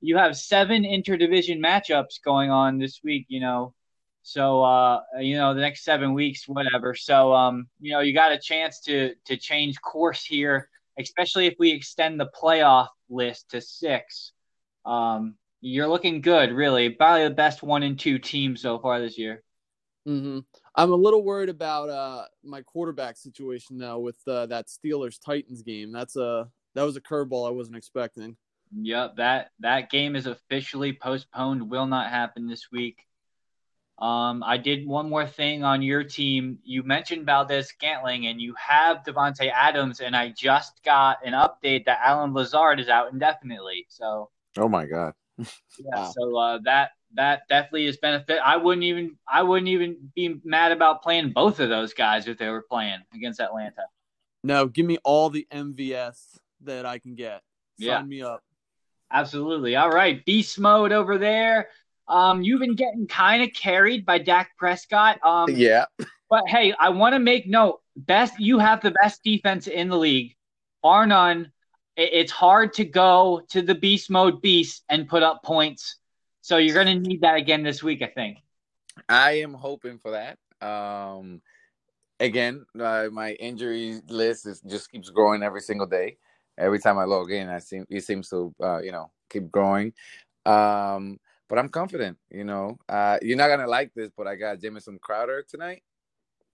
you 0.00 0.16
have 0.16 0.36
seven 0.36 0.82
interdivision 0.82 1.58
matchups 1.58 2.22
going 2.24 2.50
on 2.50 2.78
this 2.78 3.00
week, 3.04 3.26
you 3.28 3.40
know. 3.40 3.74
So 4.22 4.62
uh, 4.62 5.00
you 5.20 5.36
know, 5.36 5.54
the 5.54 5.60
next 5.60 5.84
seven 5.84 6.12
weeks, 6.12 6.46
whatever. 6.46 6.94
So 6.94 7.32
um, 7.32 7.66
you 7.80 7.92
know, 7.92 8.00
you 8.00 8.12
got 8.12 8.32
a 8.32 8.38
chance 8.38 8.80
to 8.82 9.14
to 9.26 9.36
change 9.36 9.80
course 9.80 10.24
here, 10.24 10.68
especially 10.98 11.46
if 11.46 11.54
we 11.58 11.72
extend 11.72 12.20
the 12.20 12.30
playoff 12.40 12.88
list 13.08 13.50
to 13.50 13.60
six. 13.60 14.32
Um, 14.84 15.36
you're 15.60 15.88
looking 15.88 16.20
good, 16.20 16.52
really. 16.52 16.90
Probably 16.90 17.24
the 17.24 17.34
best 17.34 17.62
one 17.62 17.82
and 17.82 17.98
two 17.98 18.18
teams 18.18 18.60
so 18.60 18.78
far 18.78 19.00
this 19.00 19.18
year. 19.18 19.42
hmm 20.06 20.40
I'm 20.74 20.92
a 20.92 20.96
little 20.96 21.22
worried 21.22 21.48
about 21.48 21.88
uh, 21.90 22.24
my 22.42 22.62
quarterback 22.62 23.16
situation 23.16 23.76
though 23.78 23.98
with 23.98 24.16
uh, 24.26 24.46
that 24.46 24.68
Steelers 24.68 25.18
Titans 25.22 25.62
game. 25.62 25.92
That's 25.92 26.16
a 26.16 26.48
that 26.74 26.84
was 26.84 26.96
a 26.96 27.00
curveball 27.00 27.46
I 27.46 27.50
wasn't 27.50 27.76
expecting. 27.76 28.36
Yep, 28.72 29.16
that 29.16 29.50
that 29.60 29.90
game 29.90 30.14
is 30.16 30.26
officially 30.26 30.92
postponed. 30.92 31.70
Will 31.70 31.86
not 31.86 32.10
happen 32.10 32.46
this 32.46 32.70
week. 32.70 33.04
Um, 33.98 34.42
I 34.42 34.56
did 34.56 34.86
one 34.86 35.10
more 35.10 35.26
thing 35.26 35.62
on 35.62 35.82
your 35.82 36.02
team. 36.04 36.58
You 36.64 36.82
mentioned 36.82 37.26
Valdes-Scantling, 37.26 38.26
and 38.26 38.40
you 38.40 38.54
have 38.54 39.04
Davante 39.04 39.50
Adams, 39.52 40.00
and 40.00 40.16
I 40.16 40.30
just 40.30 40.82
got 40.84 41.18
an 41.24 41.34
update 41.34 41.84
that 41.84 42.00
Allen 42.02 42.32
Lazard 42.32 42.80
is 42.80 42.88
out 42.88 43.12
indefinitely. 43.12 43.86
So 43.90 44.30
Oh 44.56 44.68
my 44.68 44.86
god. 44.86 45.14
Yeah, 45.78 45.96
Wow. 45.96 46.12
so 46.16 46.36
uh, 46.36 46.58
that 46.64 46.90
that 47.14 47.42
definitely 47.48 47.86
is 47.86 47.96
benefit. 47.96 48.38
I 48.44 48.56
wouldn't 48.56 48.84
even 48.84 49.16
I 49.30 49.42
wouldn't 49.42 49.68
even 49.68 49.96
be 50.14 50.40
mad 50.44 50.72
about 50.72 51.02
playing 51.02 51.32
both 51.32 51.58
of 51.60 51.68
those 51.68 51.92
guys 51.94 52.28
if 52.28 52.38
they 52.38 52.48
were 52.48 52.62
playing 52.68 53.00
against 53.14 53.40
Atlanta. 53.40 53.82
No, 54.44 54.66
give 54.66 54.86
me 54.86 54.98
all 55.04 55.28
the 55.30 55.46
MVS 55.52 56.38
that 56.62 56.86
I 56.86 56.98
can 56.98 57.14
get. 57.14 57.42
Sign 57.78 57.86
Yeah. 57.86 58.02
me 58.02 58.22
up. 58.22 58.42
Absolutely. 59.12 59.76
All 59.76 59.90
right, 59.90 60.24
beast 60.24 60.58
mode 60.58 60.92
over 60.92 61.18
there. 61.18 61.68
Um, 62.08 62.42
you've 62.42 62.60
been 62.60 62.76
getting 62.76 63.06
kind 63.06 63.42
of 63.42 63.50
carried 63.52 64.04
by 64.06 64.18
Dak 64.18 64.50
Prescott. 64.56 65.18
Um, 65.24 65.50
Yeah. 65.50 65.86
but 66.28 66.42
hey, 66.48 66.72
I 66.78 66.90
want 66.90 67.14
to 67.14 67.18
make 67.18 67.46
note: 67.46 67.80
best 67.96 68.38
you 68.38 68.58
have 68.58 68.80
the 68.82 68.92
best 69.02 69.22
defense 69.24 69.66
in 69.66 69.88
the 69.88 69.98
league, 69.98 70.36
bar 70.82 71.06
none. 71.06 71.50
It, 72.00 72.10
it's 72.14 72.32
hard 72.32 72.72
to 72.74 72.84
go 72.84 73.42
to 73.50 73.60
the 73.60 73.74
beast 73.74 74.08
mode 74.10 74.40
beast 74.40 74.84
and 74.88 75.06
put 75.06 75.22
up 75.22 75.42
points, 75.42 75.96
so 76.40 76.56
you're 76.56 76.74
going 76.74 76.86
to 76.86 77.08
need 77.08 77.20
that 77.20 77.36
again 77.36 77.62
this 77.62 77.82
week, 77.82 78.00
I 78.00 78.06
think. 78.06 78.38
I 79.08 79.32
am 79.32 79.52
hoping 79.52 79.98
for 79.98 80.12
that. 80.12 80.38
Um, 80.66 81.42
again, 82.18 82.64
uh, 82.80 83.08
my 83.12 83.32
injury 83.32 84.00
list 84.08 84.46
is 84.46 84.62
just 84.62 84.90
keeps 84.90 85.10
growing 85.10 85.42
every 85.42 85.60
single 85.60 85.86
day. 85.86 86.16
Every 86.56 86.78
time 86.78 86.98
I 86.98 87.04
log 87.04 87.30
in, 87.30 87.48
I 87.48 87.58
seem 87.58 87.86
it 87.90 88.02
seems 88.02 88.28
to 88.30 88.54
uh, 88.62 88.78
you 88.78 88.92
know 88.92 89.10
keep 89.28 89.50
growing. 89.50 89.92
Um, 90.46 91.18
but 91.48 91.58
I'm 91.58 91.68
confident. 91.68 92.16
You 92.30 92.44
know, 92.44 92.78
uh, 92.88 93.18
you're 93.22 93.36
not 93.36 93.48
gonna 93.48 93.66
like 93.66 93.92
this, 93.94 94.10
but 94.16 94.26
I 94.26 94.36
got 94.36 94.60
Jamison 94.60 94.98
Crowder 95.00 95.44
tonight 95.48 95.82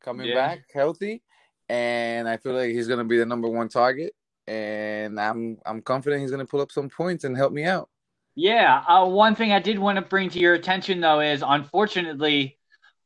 coming 0.01 0.29
Yeah. 0.29 0.35
back 0.35 0.61
healthy, 0.73 1.23
and 1.69 2.29
I 2.29 2.37
feel 2.37 2.55
like 2.55 2.71
he's 2.71 2.89
gonna 2.89 3.05
be 3.05 3.19
the 3.19 3.27
number 3.27 3.49
one 3.49 3.69
target. 3.69 4.13
And 4.49 5.21
I'm 5.21 5.59
I'm 5.67 5.83
confident 5.83 6.23
he's 6.23 6.31
gonna 6.31 6.47
pull 6.47 6.61
up 6.61 6.71
some 6.71 6.89
points 6.89 7.25
and 7.25 7.37
help 7.37 7.53
me 7.53 7.65
out. 7.65 7.89
Yeah. 8.37 8.83
Uh, 8.87 9.07
one 9.07 9.35
thing 9.35 9.53
I 9.53 9.61
did 9.61 9.79
want 9.79 9.97
to 9.97 10.03
bring 10.03 10.29
to 10.31 10.39
your 10.39 10.55
attention, 10.55 11.01
though, 11.01 11.21
is 11.21 11.43
unfortunately, 11.45 12.59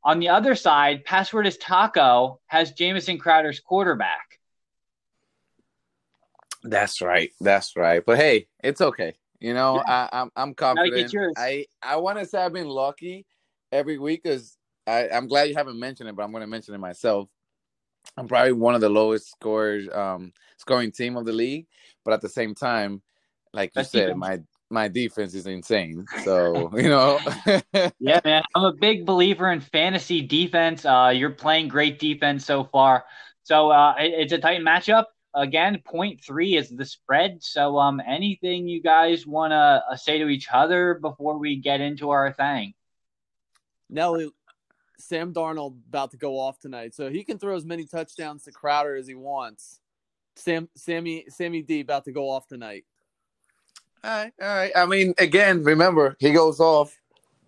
on 0.02 0.18
the 0.18 0.28
other 0.28 0.54
side, 0.54 1.04
password 1.04 1.46
is 1.46 1.56
Taco 1.56 2.40
has 2.46 2.72
Jamison 2.72 3.16
Crowder's 3.16 3.60
quarterback. 3.60 4.38
That's 6.62 7.00
right. 7.00 7.30
That's 7.40 7.76
right. 7.76 8.02
But 8.04 8.18
hey, 8.18 8.48
it's 8.62 8.80
okay. 8.80 9.14
You 9.38 9.54
know, 9.54 9.76
Yeah. 9.76 10.08
I, 10.12 10.20
I'm 10.20 10.30
I'm 10.36 10.54
confident. 10.54 11.14
I 11.36 11.66
I 11.82 11.96
want 11.96 12.18
to 12.18 12.26
say 12.26 12.42
I've 12.42 12.52
been 12.52 12.68
lucky 12.68 13.24
every 13.72 13.98
week 13.98 14.22
because 14.22 14.58
I 14.86 15.08
I'm 15.08 15.28
glad 15.28 15.48
you 15.48 15.54
haven't 15.54 15.78
mentioned 15.78 16.08
it, 16.08 16.16
but 16.16 16.24
I'm 16.24 16.32
going 16.32 16.42
to 16.42 16.46
mention 16.46 16.74
it 16.74 16.78
myself. 16.78 17.28
I'm 18.16 18.28
probably 18.28 18.52
one 18.52 18.74
of 18.74 18.80
the 18.80 18.88
lowest 18.88 19.30
scorers, 19.30 19.88
um, 19.92 20.32
scoring 20.58 20.92
team 20.92 21.16
of 21.16 21.24
the 21.24 21.32
league, 21.32 21.66
but 22.04 22.12
at 22.14 22.20
the 22.20 22.28
same 22.28 22.54
time, 22.54 23.02
like 23.52 23.70
you 23.74 23.80
Best 23.80 23.92
said, 23.92 24.06
defense. 24.06 24.18
my 24.18 24.38
my 24.72 24.88
defense 24.88 25.34
is 25.34 25.46
insane. 25.46 26.06
So 26.24 26.70
you 26.76 26.88
know, 26.88 27.20
Yeah, 28.00 28.20
man. 28.24 28.42
I'm 28.54 28.64
a 28.64 28.72
big 28.72 29.04
believer 29.04 29.50
in 29.52 29.60
fantasy 29.60 30.22
defense. 30.22 30.84
Uh, 30.84 31.12
you're 31.14 31.30
playing 31.30 31.68
great 31.68 31.98
defense 31.98 32.44
so 32.46 32.64
far. 32.64 33.04
So 33.42 33.70
uh, 33.70 33.94
it- 33.98 34.14
it's 34.16 34.32
a 34.32 34.38
tight 34.38 34.60
matchup. 34.60 35.04
Again, 35.34 35.80
point 35.84 36.20
three 36.24 36.56
is 36.56 36.70
the 36.70 36.84
spread. 36.84 37.42
So 37.42 37.78
um, 37.78 38.00
anything 38.06 38.66
you 38.66 38.82
guys 38.82 39.26
want 39.26 39.52
to 39.52 39.82
uh, 39.90 39.96
say 39.96 40.18
to 40.18 40.28
each 40.28 40.48
other 40.52 40.94
before 40.94 41.38
we 41.38 41.56
get 41.56 41.80
into 41.80 42.10
our 42.10 42.32
thing? 42.32 42.74
Nelly, 43.88 44.30
Sam 45.00 45.32
Darnold 45.32 45.76
about 45.88 46.10
to 46.12 46.16
go 46.16 46.38
off 46.38 46.58
tonight, 46.58 46.94
so 46.94 47.10
he 47.10 47.24
can 47.24 47.38
throw 47.38 47.56
as 47.56 47.64
many 47.64 47.84
touchdowns 47.86 48.44
to 48.44 48.52
Crowder 48.52 48.96
as 48.96 49.06
he 49.06 49.14
wants. 49.14 49.80
Sam, 50.36 50.68
Sammy, 50.76 51.24
Sammy 51.28 51.62
D 51.62 51.80
about 51.80 52.04
to 52.04 52.12
go 52.12 52.30
off 52.30 52.46
tonight. 52.46 52.84
All 54.02 54.10
right, 54.10 54.32
all 54.40 54.48
right. 54.48 54.72
I 54.74 54.86
mean, 54.86 55.14
again, 55.18 55.62
remember 55.62 56.16
he 56.18 56.32
goes 56.32 56.60
off. 56.60 56.96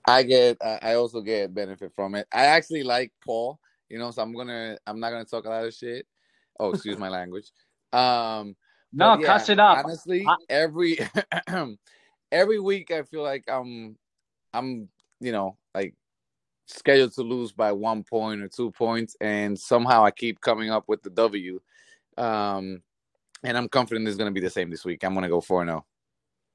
I 0.06 0.23
get, 0.25 0.59
I 0.61 0.78
I 0.82 0.94
also 0.94 1.21
get 1.21 1.54
benefit 1.54 1.92
from 1.94 2.14
it. 2.14 2.26
I 2.32 2.47
actually 2.47 2.82
like 2.82 3.12
Paul, 3.25 3.59
you 3.88 3.99
know, 3.99 4.11
so 4.11 4.21
I'm 4.23 4.35
gonna, 4.35 4.76
I'm 4.87 5.00
not 5.00 5.11
gonna 5.11 5.25
talk 5.25 5.44
a 5.44 5.49
lot 5.49 5.64
of 5.64 5.73
shit. 5.73 6.06
Oh, 6.59 6.71
excuse 6.73 6.99
my 6.99 7.09
language. 7.21 7.50
Um, 7.92 8.56
No, 8.92 9.11
but 9.14 9.21
yeah, 9.21 9.26
cuss 9.26 9.49
it 9.49 9.59
up. 9.61 9.78
Honestly, 9.85 10.26
I- 10.26 10.37
every 10.50 10.99
every 12.32 12.59
week 12.61 12.90
I 12.90 13.02
feel 13.02 13.23
like 13.23 13.44
I'm, 13.49 13.97
I'm, 14.52 14.88
you 15.21 15.32
know, 15.32 15.56
like 15.75 15.94
scheduled 16.66 17.12
to 17.14 17.23
lose 17.23 17.52
by 17.52 17.73
one 17.73 18.04
point 18.04 18.42
or 18.42 18.49
two 18.49 18.71
points, 18.71 19.16
and 19.21 19.59
somehow 19.59 20.04
I 20.04 20.11
keep 20.11 20.40
coming 20.40 20.71
up 20.71 20.85
with 20.88 21.02
the 21.02 21.11
W. 21.11 21.61
Um, 22.16 22.83
and 23.42 23.57
I'm 23.57 23.69
confident 23.69 24.07
it's 24.07 24.16
gonna 24.16 24.31
be 24.31 24.40
the 24.40 24.50
same 24.50 24.71
this 24.71 24.85
week. 24.85 25.04
I'm 25.04 25.14
gonna 25.14 25.28
go 25.28 25.40
four 25.40 25.64
zero. 25.64 25.85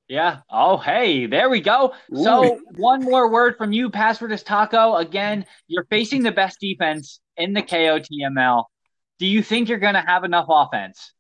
Yeah. 0.08 0.40
Oh, 0.50 0.78
hey, 0.78 1.26
there 1.26 1.50
we 1.50 1.60
go. 1.60 1.94
So, 2.14 2.62
one 2.78 3.04
more 3.04 3.30
word 3.30 3.58
from 3.58 3.74
you. 3.74 3.90
Password 3.90 4.32
is 4.32 4.42
Taco. 4.42 4.96
Again, 4.96 5.46
you're 5.68 5.86
facing 5.90 6.24
the 6.24 6.32
best 6.32 6.62
defense 6.62 7.20
in 7.36 7.54
the 7.54 7.62
KOTML. 7.62 8.64
Do 9.20 9.26
you 9.26 9.44
think 9.44 9.68
you're 9.68 9.80
going 9.80 9.96
to 9.96 10.02
have 10.02 10.24
enough 10.24 10.46
offense? 10.48 11.12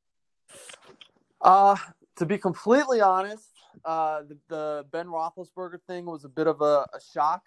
Uh, 1.42 1.76
to 2.16 2.26
be 2.26 2.38
completely 2.38 3.02
honest, 3.02 3.50
uh, 3.84 4.22
the, 4.22 4.38
the 4.48 4.86
Ben 4.92 5.08
Roethlisberger 5.08 5.80
thing 5.86 6.06
was 6.06 6.24
a 6.24 6.30
bit 6.30 6.48
of 6.48 6.62
a, 6.62 6.88
a 6.94 7.00
shock. 7.14 7.44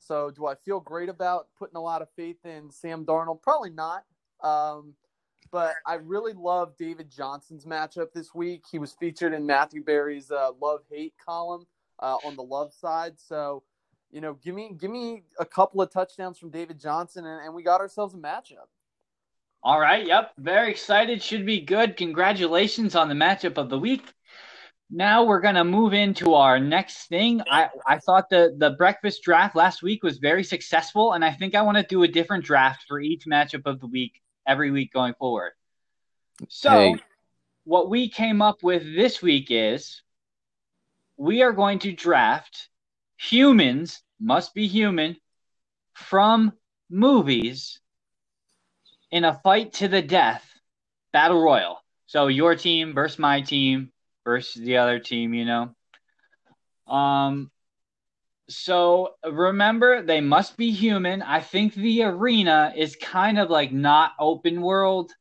So, 0.00 0.30
do 0.30 0.46
I 0.46 0.54
feel 0.54 0.80
great 0.80 1.08
about 1.08 1.48
putting 1.58 1.76
a 1.76 1.80
lot 1.80 2.02
of 2.02 2.08
faith 2.16 2.44
in 2.44 2.70
Sam 2.70 3.04
Darnold? 3.04 3.42
Probably 3.42 3.70
not. 3.70 4.04
Um, 4.42 4.94
but 5.52 5.74
I 5.86 5.94
really 5.94 6.32
love 6.32 6.76
David 6.76 7.10
Johnson's 7.10 7.64
matchup 7.64 8.12
this 8.12 8.34
week. 8.34 8.64
He 8.70 8.78
was 8.78 8.92
featured 8.92 9.34
in 9.34 9.46
Matthew 9.46 9.82
Berry's 9.84 10.30
uh, 10.30 10.50
love 10.60 10.80
hate 10.90 11.14
column 11.24 11.66
uh, 11.98 12.16
on 12.24 12.36
the 12.36 12.42
love 12.42 12.72
side. 12.72 13.14
So, 13.18 13.62
you 14.10 14.20
know, 14.20 14.34
give 14.42 14.54
me 14.54 14.74
give 14.78 14.90
me 14.90 15.22
a 15.38 15.44
couple 15.44 15.82
of 15.82 15.90
touchdowns 15.90 16.38
from 16.38 16.50
David 16.50 16.80
Johnson, 16.80 17.26
and, 17.26 17.44
and 17.44 17.54
we 17.54 17.62
got 17.62 17.80
ourselves 17.80 18.14
a 18.14 18.18
matchup. 18.18 18.68
All 19.62 19.78
right. 19.78 20.06
Yep. 20.06 20.32
Very 20.38 20.70
excited. 20.70 21.22
Should 21.22 21.44
be 21.44 21.60
good. 21.60 21.96
Congratulations 21.98 22.94
on 22.94 23.08
the 23.08 23.14
matchup 23.14 23.58
of 23.58 23.68
the 23.68 23.78
week. 23.78 24.02
Now 24.90 25.24
we're 25.24 25.40
gonna 25.40 25.64
move 25.64 25.92
into 25.92 26.34
our 26.34 26.58
next 26.58 27.06
thing. 27.06 27.40
I, 27.48 27.68
I 27.86 27.98
thought 27.98 28.28
the 28.28 28.54
the 28.58 28.70
breakfast 28.70 29.22
draft 29.22 29.54
last 29.54 29.82
week 29.82 30.02
was 30.02 30.18
very 30.18 30.42
successful, 30.42 31.12
and 31.12 31.24
I 31.24 31.32
think 31.32 31.54
I 31.54 31.62
want 31.62 31.78
to 31.78 31.84
do 31.84 32.02
a 32.02 32.08
different 32.08 32.44
draft 32.44 32.84
for 32.88 33.00
each 33.00 33.24
matchup 33.26 33.66
of 33.66 33.80
the 33.80 33.86
week 33.86 34.20
every 34.46 34.70
week 34.70 34.92
going 34.92 35.14
forward. 35.14 35.52
So 36.48 36.70
Hey. 36.70 36.96
what 37.64 37.88
we 37.88 38.08
came 38.08 38.42
up 38.42 38.62
with 38.62 38.82
this 38.82 39.22
week 39.22 39.48
is 39.50 40.02
we 41.16 41.42
are 41.42 41.52
going 41.52 41.78
to 41.80 41.92
draft 41.92 42.68
humans 43.16 44.02
must 44.18 44.54
be 44.54 44.66
human 44.66 45.16
from 45.94 46.52
movies 46.88 47.78
in 49.10 49.24
a 49.24 49.38
fight 49.44 49.74
to 49.74 49.88
the 49.88 50.02
death 50.02 50.44
battle 51.12 51.40
royal. 51.40 51.78
So 52.06 52.26
your 52.26 52.56
team 52.56 52.94
versus 52.94 53.18
my 53.18 53.42
team 53.42 53.92
versus 54.24 54.62
the 54.62 54.76
other 54.78 54.98
team, 54.98 55.34
you 55.34 55.44
know. 55.44 55.74
Um 56.86 57.50
so 58.48 59.14
remember 59.24 60.02
they 60.02 60.20
must 60.20 60.56
be 60.56 60.72
human. 60.72 61.22
I 61.22 61.40
think 61.40 61.74
the 61.74 62.02
arena 62.02 62.72
is 62.76 62.96
kind 62.96 63.38
of 63.38 63.48
like 63.48 63.72
not 63.72 64.12
open 64.18 64.60
world, 64.60 65.12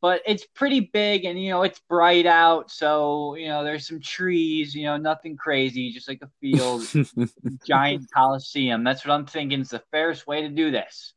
but 0.00 0.22
it's 0.26 0.46
pretty 0.46 0.80
big 0.80 1.26
and 1.26 1.40
you 1.40 1.50
know 1.50 1.62
it's 1.62 1.80
bright 1.88 2.26
out, 2.26 2.70
so 2.70 3.34
you 3.34 3.48
know 3.48 3.62
there's 3.62 3.86
some 3.86 4.00
trees, 4.00 4.74
you 4.74 4.84
know, 4.84 4.96
nothing 4.96 5.36
crazy, 5.36 5.92
just 5.92 6.08
like 6.08 6.22
a 6.22 6.30
field 6.40 6.82
giant 7.66 8.10
coliseum. 8.12 8.84
That's 8.84 9.04
what 9.04 9.12
I'm 9.12 9.26
thinking 9.26 9.60
is 9.60 9.70
the 9.70 9.82
fairest 9.90 10.26
way 10.26 10.42
to 10.42 10.48
do 10.48 10.70
this. 10.70 11.12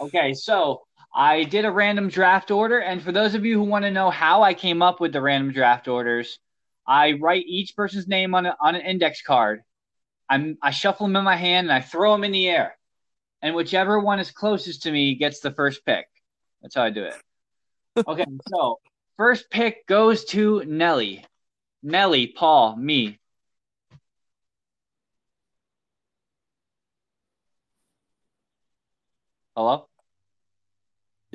Okay, 0.00 0.34
so 0.34 0.82
I 1.14 1.44
did 1.44 1.64
a 1.64 1.70
random 1.70 2.08
draft 2.08 2.50
order, 2.50 2.80
and 2.80 3.00
for 3.00 3.12
those 3.12 3.34
of 3.34 3.44
you 3.44 3.56
who 3.56 3.64
want 3.64 3.84
to 3.84 3.90
know 3.90 4.10
how 4.10 4.42
I 4.42 4.52
came 4.52 4.82
up 4.82 5.00
with 5.00 5.12
the 5.12 5.20
random 5.20 5.52
draft 5.52 5.86
orders, 5.86 6.40
I 6.86 7.12
write 7.12 7.44
each 7.46 7.76
person's 7.76 8.08
name 8.08 8.34
on 8.34 8.46
a, 8.46 8.56
on 8.60 8.74
an 8.74 8.82
index 8.82 9.22
card. 9.22 9.62
I'm, 10.28 10.58
I 10.60 10.70
shuffle 10.72 11.06
them 11.06 11.16
in 11.16 11.24
my 11.24 11.36
hand 11.36 11.66
and 11.68 11.72
I 11.72 11.80
throw 11.80 12.12
them 12.12 12.24
in 12.24 12.32
the 12.32 12.48
air, 12.48 12.76
and 13.42 13.54
whichever 13.54 14.00
one 14.00 14.18
is 14.18 14.32
closest 14.32 14.82
to 14.82 14.90
me 14.90 15.14
gets 15.14 15.38
the 15.40 15.52
first 15.52 15.86
pick. 15.86 16.06
That's 16.62 16.74
how 16.74 16.82
I 16.82 16.90
do 16.90 17.04
it. 17.04 17.14
Okay, 18.08 18.24
so 18.48 18.80
first 19.16 19.48
pick 19.50 19.86
goes 19.86 20.24
to 20.24 20.64
Nelly. 20.66 21.24
Nelly, 21.84 22.26
Paul, 22.26 22.74
me. 22.74 23.20
Hello? 29.54 29.86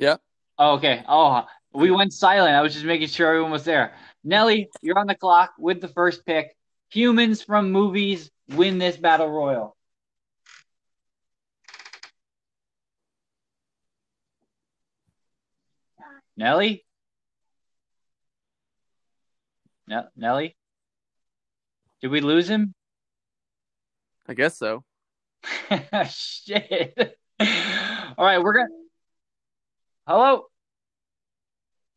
Yeah. 0.00 0.16
Oh, 0.58 0.76
okay. 0.76 1.04
Oh, 1.06 1.44
we 1.74 1.90
went 1.90 2.14
silent. 2.14 2.54
I 2.54 2.62
was 2.62 2.72
just 2.72 2.86
making 2.86 3.08
sure 3.08 3.28
everyone 3.28 3.50
was 3.50 3.64
there. 3.64 3.92
Nelly, 4.24 4.70
you're 4.80 4.98
on 4.98 5.06
the 5.06 5.14
clock 5.14 5.52
with 5.58 5.82
the 5.82 5.88
first 5.88 6.24
pick. 6.24 6.56
Humans 6.88 7.42
from 7.42 7.70
movies 7.70 8.30
win 8.48 8.78
this 8.78 8.96
battle 8.96 9.28
royal. 9.28 9.76
Nelly? 16.34 16.86
Ne- 19.86 20.08
Nelly? 20.16 20.56
Did 22.00 22.10
we 22.10 22.22
lose 22.22 22.48
him? 22.48 22.72
I 24.26 24.32
guess 24.32 24.56
so. 24.56 24.82
Shit. 26.08 27.18
All 27.38 28.24
right, 28.24 28.42
we're 28.42 28.54
gonna. 28.54 28.79
Hello. 30.06 30.46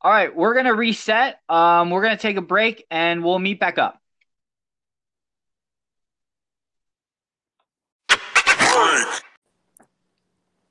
All 0.02 0.12
right, 0.12 0.36
we're 0.36 0.54
gonna 0.54 0.74
reset. 0.74 1.40
Um, 1.48 1.90
we're 1.90 2.02
gonna 2.02 2.18
take 2.18 2.38
a 2.38 2.42
break 2.42 2.86
and 2.92 3.24
we'll 3.24 3.40
meet 3.40 3.60
back 3.60 3.78
up. 3.78 4.00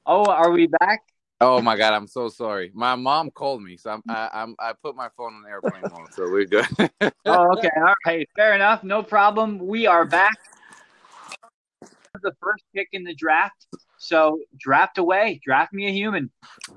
Oh, 0.05 0.25
are 0.27 0.51
we 0.51 0.67
back? 0.67 1.01
Oh 1.41 1.61
my 1.63 1.77
god, 1.77 1.95
I'm 1.95 2.07
so 2.07 2.29
sorry. 2.29 2.71
My 2.75 2.95
mom 2.95 3.31
called 3.31 3.63
me, 3.63 3.77
so 3.77 3.91
I'm 3.91 4.03
I, 4.09 4.29
I'm 4.33 4.55
I 4.59 4.75
put 4.83 4.95
my 4.95 5.09
phone 5.17 5.35
on 5.35 5.45
airplane 5.49 5.83
mode, 5.91 6.13
so 6.13 6.31
we're 6.31 6.45
good. 6.45 6.67
Oh, 7.25 7.53
okay. 7.53 7.71
All 7.77 7.95
right. 8.05 8.29
Fair 8.35 8.53
enough. 8.55 8.83
No 8.83 9.03
problem. 9.03 9.59
We 9.59 9.87
are 9.87 10.05
back. 10.05 10.35
The 12.21 12.33
first 12.41 12.65
pick 12.75 12.89
in 12.93 13.05
the 13.05 13.15
draft. 13.15 13.67
So 14.03 14.41
draft 14.59 14.99
away. 14.99 15.41
Draft 15.45 15.73
me 15.73 15.87
a 15.87 15.93
human. 15.93 16.29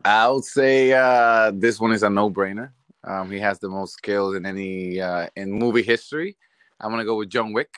I 0.06 0.30
would 0.30 0.46
say 0.46 0.94
uh, 0.94 1.52
this 1.56 1.80
one 1.80 1.92
is 1.92 2.04
a 2.04 2.10
no-brainer. 2.10 2.70
Um, 3.04 3.32
he 3.32 3.40
has 3.40 3.58
the 3.58 3.68
most 3.68 3.94
skills 3.94 4.36
in 4.36 4.46
any 4.46 5.02
uh, 5.02 5.28
in 5.36 5.52
movie 5.52 5.82
history. 5.82 6.38
I'm 6.80 6.92
gonna 6.92 7.04
go 7.04 7.16
with 7.16 7.30
John 7.30 7.52
Wick. 7.52 7.74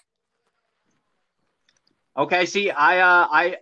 Okay. 2.17 2.45
See, 2.45 2.71
I, 2.71 2.99
uh, 2.99 3.27
I, 3.31 3.57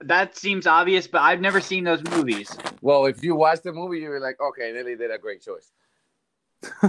that 0.00 0.36
seems 0.36 0.66
obvious, 0.66 1.06
but 1.06 1.20
I've 1.20 1.40
never 1.40 1.60
seen 1.60 1.84
those 1.84 2.02
movies. 2.02 2.56
Well, 2.82 3.06
if 3.06 3.22
you 3.22 3.36
watch 3.36 3.62
the 3.62 3.72
movie, 3.72 4.00
you're 4.00 4.18
like, 4.18 4.40
okay, 4.40 4.72
Lily 4.72 4.96
did 4.96 5.12
a 5.12 5.18
great 5.18 5.40
choice. 5.40 5.70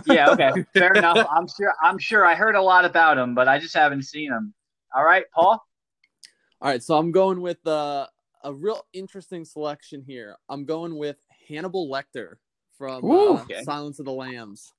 Yeah. 0.08 0.32
Okay. 0.32 0.66
Fair 0.74 0.94
enough. 0.94 1.28
I'm 1.30 1.48
sure. 1.48 1.74
I'm 1.84 2.00
sure. 2.00 2.26
I 2.26 2.34
heard 2.34 2.56
a 2.56 2.62
lot 2.64 2.84
about 2.84 3.20
him, 3.20 3.36
but 3.36 3.48
I 3.48 3.60
just 3.60 3.76
haven't 3.76 4.04
seen 4.04 4.32
him. 4.32 4.56
All 4.96 5.04
right, 5.04 5.26
Paul. 5.36 5.64
All 6.62 6.70
right, 6.70 6.82
so 6.84 6.98
I'm 6.98 7.12
going 7.12 7.42
with 7.42 7.66
uh, 7.68 8.08
a 8.44 8.54
real 8.54 8.86
interesting 8.94 9.46
selection 9.46 10.04
here. 10.06 10.36
I'm 10.48 10.66
going 10.66 10.98
with 10.98 11.18
Hannibal 11.48 11.90
Lecter 11.90 12.36
from 12.78 13.04
Ooh, 13.04 13.38
uh, 13.38 13.42
okay. 13.42 13.64
Silence 13.64 14.00
of 14.00 14.06
the 14.06 14.14
Lambs. 14.14 14.74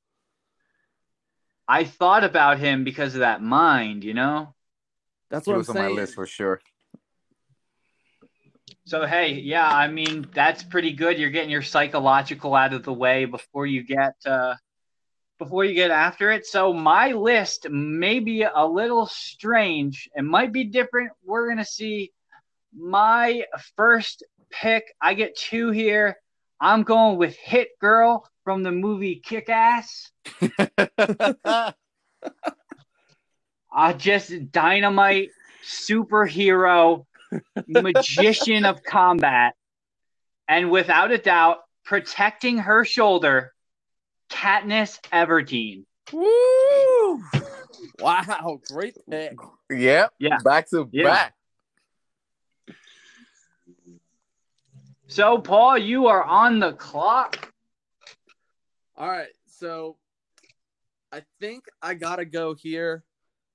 I 1.69 1.85
thought 1.85 2.25
about 2.25 2.59
him 2.59 2.85
because 2.85 3.15
of 3.15 3.21
that 3.21 3.43
mind. 3.43 4.05
You 4.05 4.15
know. 4.15 4.55
That's 5.31 5.47
He 5.47 5.53
what 5.53 5.55
I'm 5.55 5.59
was 5.61 5.69
on 5.71 5.77
my 5.77 5.89
list 5.89 6.15
for 6.15 6.27
sure. 6.27 6.61
So 8.85 9.07
hey, 9.07 9.35
yeah, 9.35 9.69
I 9.69 9.87
mean 9.87 10.27
that's 10.35 10.65
pretty 10.65 10.93
good. 10.93 11.19
You're 11.19 11.31
getting 11.31 11.51
your 11.51 11.63
psychological 11.63 12.55
out 12.55 12.73
of 12.73 12.83
the 12.83 12.93
way 12.93 13.25
before 13.25 13.67
you 13.67 13.85
get 13.85 14.15
uh, 14.27 14.57
before 15.39 15.65
you 15.65 15.75
get 15.75 15.93
after 15.93 16.33
it. 16.33 16.45
So 16.47 16.73
my 16.73 17.13
list 17.13 17.69
may 17.71 18.19
be 18.19 18.43
a 18.43 18.67
little 18.67 19.07
strange. 19.07 20.09
It 20.17 20.23
might 20.23 20.53
be 20.53 20.65
different. 20.65 21.13
We're 21.25 21.49
gonna 21.49 21.65
see. 21.65 22.13
My 22.77 23.45
first 23.77 24.23
pick, 24.51 24.85
I 25.01 25.15
get 25.15 25.37
two 25.37 25.71
here. 25.71 26.17
I'm 26.61 26.83
going 26.83 27.17
with 27.19 27.37
Hit 27.37 27.69
Girl 27.81 28.29
from 28.45 28.63
the 28.63 28.71
movie 28.73 29.17
Kick 29.17 29.49
Ass. 29.49 30.11
Uh, 33.73 33.93
just 33.97 34.53
dynamite 34.53 35.31
superhero 35.65 37.07
magician 37.67 38.65
of 38.65 38.83
combat, 38.83 39.55
and 40.49 40.71
without 40.71 41.11
a 41.13 41.19
doubt, 41.19 41.59
protecting 41.85 42.59
her 42.59 42.85
shoulder, 42.85 43.53
Katniss 44.31 44.99
Everdeen. 45.13 45.85
Woo! 46.13 47.23
Wow, 48.01 48.61
great 48.73 48.97
pick. 49.09 49.37
Yep. 49.71 50.13
Yeah. 50.19 50.39
Back 50.45 50.69
to 50.71 50.89
Yeah. 50.93 51.05
back. 51.05 51.35
So, 55.11 55.39
Paul, 55.39 55.77
you 55.77 56.07
are 56.07 56.23
on 56.23 56.61
the 56.61 56.73
clock. 56.75 57.53
All 58.97 59.09
right, 59.09 59.27
so 59.45 59.97
I 61.11 61.23
think 61.41 61.65
I 61.83 61.95
gotta 61.95 62.25
go 62.25 62.55
here 62.55 63.03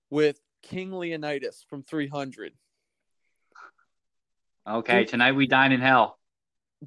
with 0.10 0.38
King 0.64 0.92
Leonidas 0.92 1.66
from 1.70 1.82
300. 1.82 2.52
Okay, 4.68 5.06
tonight 5.06 5.32
we 5.32 5.48
dine 5.48 5.72
in 5.72 5.80
hell. 5.80 6.20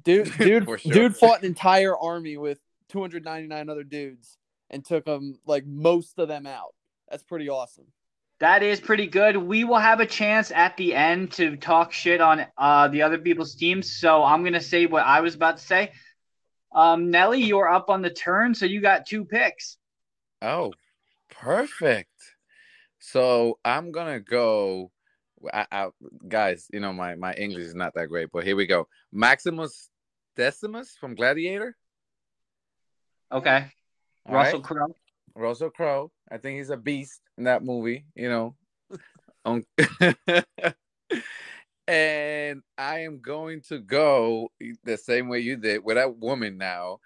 Dude, 0.03 0.31
dude, 0.37 0.65
sure. 0.65 0.77
dude 0.77 1.17
fought 1.17 1.39
an 1.39 1.47
entire 1.47 1.97
army 1.97 2.37
with 2.37 2.59
299 2.89 3.69
other 3.69 3.83
dudes 3.83 4.37
and 4.69 4.85
took 4.85 5.03
them 5.05 5.39
like 5.47 5.65
most 5.65 6.19
of 6.19 6.27
them 6.27 6.45
out. 6.45 6.75
That's 7.09 7.23
pretty 7.23 7.49
awesome. 7.49 7.87
That 8.39 8.63
is 8.63 8.79
pretty 8.79 9.07
good. 9.07 9.35
We 9.35 9.65
will 9.65 9.79
have 9.79 9.99
a 9.99 10.05
chance 10.05 10.49
at 10.51 10.77
the 10.77 10.95
end 10.95 11.33
to 11.33 11.57
talk 11.57 11.91
shit 11.91 12.21
on 12.21 12.45
uh, 12.57 12.87
the 12.87 13.01
other 13.01 13.17
people's 13.17 13.53
teams. 13.53 13.91
So 13.91 14.23
I'm 14.23 14.43
gonna 14.45 14.61
say 14.61 14.85
what 14.85 15.05
I 15.05 15.19
was 15.19 15.35
about 15.35 15.57
to 15.57 15.63
say. 15.63 15.91
Um, 16.71 17.11
Nelly, 17.11 17.41
you're 17.41 17.67
up 17.67 17.89
on 17.89 18.01
the 18.01 18.09
turn, 18.09 18.55
so 18.55 18.65
you 18.65 18.79
got 18.79 19.05
two 19.05 19.25
picks. 19.25 19.77
Oh, 20.41 20.73
perfect. 21.29 22.09
So 22.99 23.59
I'm 23.65 23.91
gonna 23.91 24.21
go. 24.21 24.91
I, 25.53 25.65
I, 25.71 25.89
guys, 26.27 26.67
you 26.71 26.79
know 26.79 26.93
my 26.93 27.15
my 27.15 27.33
English 27.33 27.63
is 27.63 27.75
not 27.75 27.93
that 27.95 28.07
great, 28.07 28.29
but 28.31 28.45
here 28.45 28.55
we 28.55 28.67
go. 28.67 28.87
Maximus 29.11 29.89
Decimus 30.37 30.95
from 30.97 31.15
Gladiator. 31.15 31.75
Okay, 33.33 33.65
All 34.25 34.35
Russell 34.35 34.59
right? 34.59 34.63
Crowe. 34.63 34.95
Russell 35.39 35.69
Crowe. 35.69 36.11
I 36.31 36.37
think 36.37 36.57
he's 36.57 36.69
a 36.69 36.77
beast 36.77 37.21
in 37.37 37.45
that 37.45 37.63
movie. 37.63 38.05
You 38.15 38.29
know, 38.29 38.55
Um, 39.45 39.63
and 41.87 42.61
I 42.77 42.99
am 42.99 43.19
going 43.19 43.61
to 43.69 43.79
go 43.79 44.51
the 44.83 44.97
same 44.97 45.29
way 45.29 45.39
you 45.39 45.55
did 45.55 45.83
with 45.83 45.95
that 45.95 46.17
woman 46.17 46.57
now. 46.57 46.99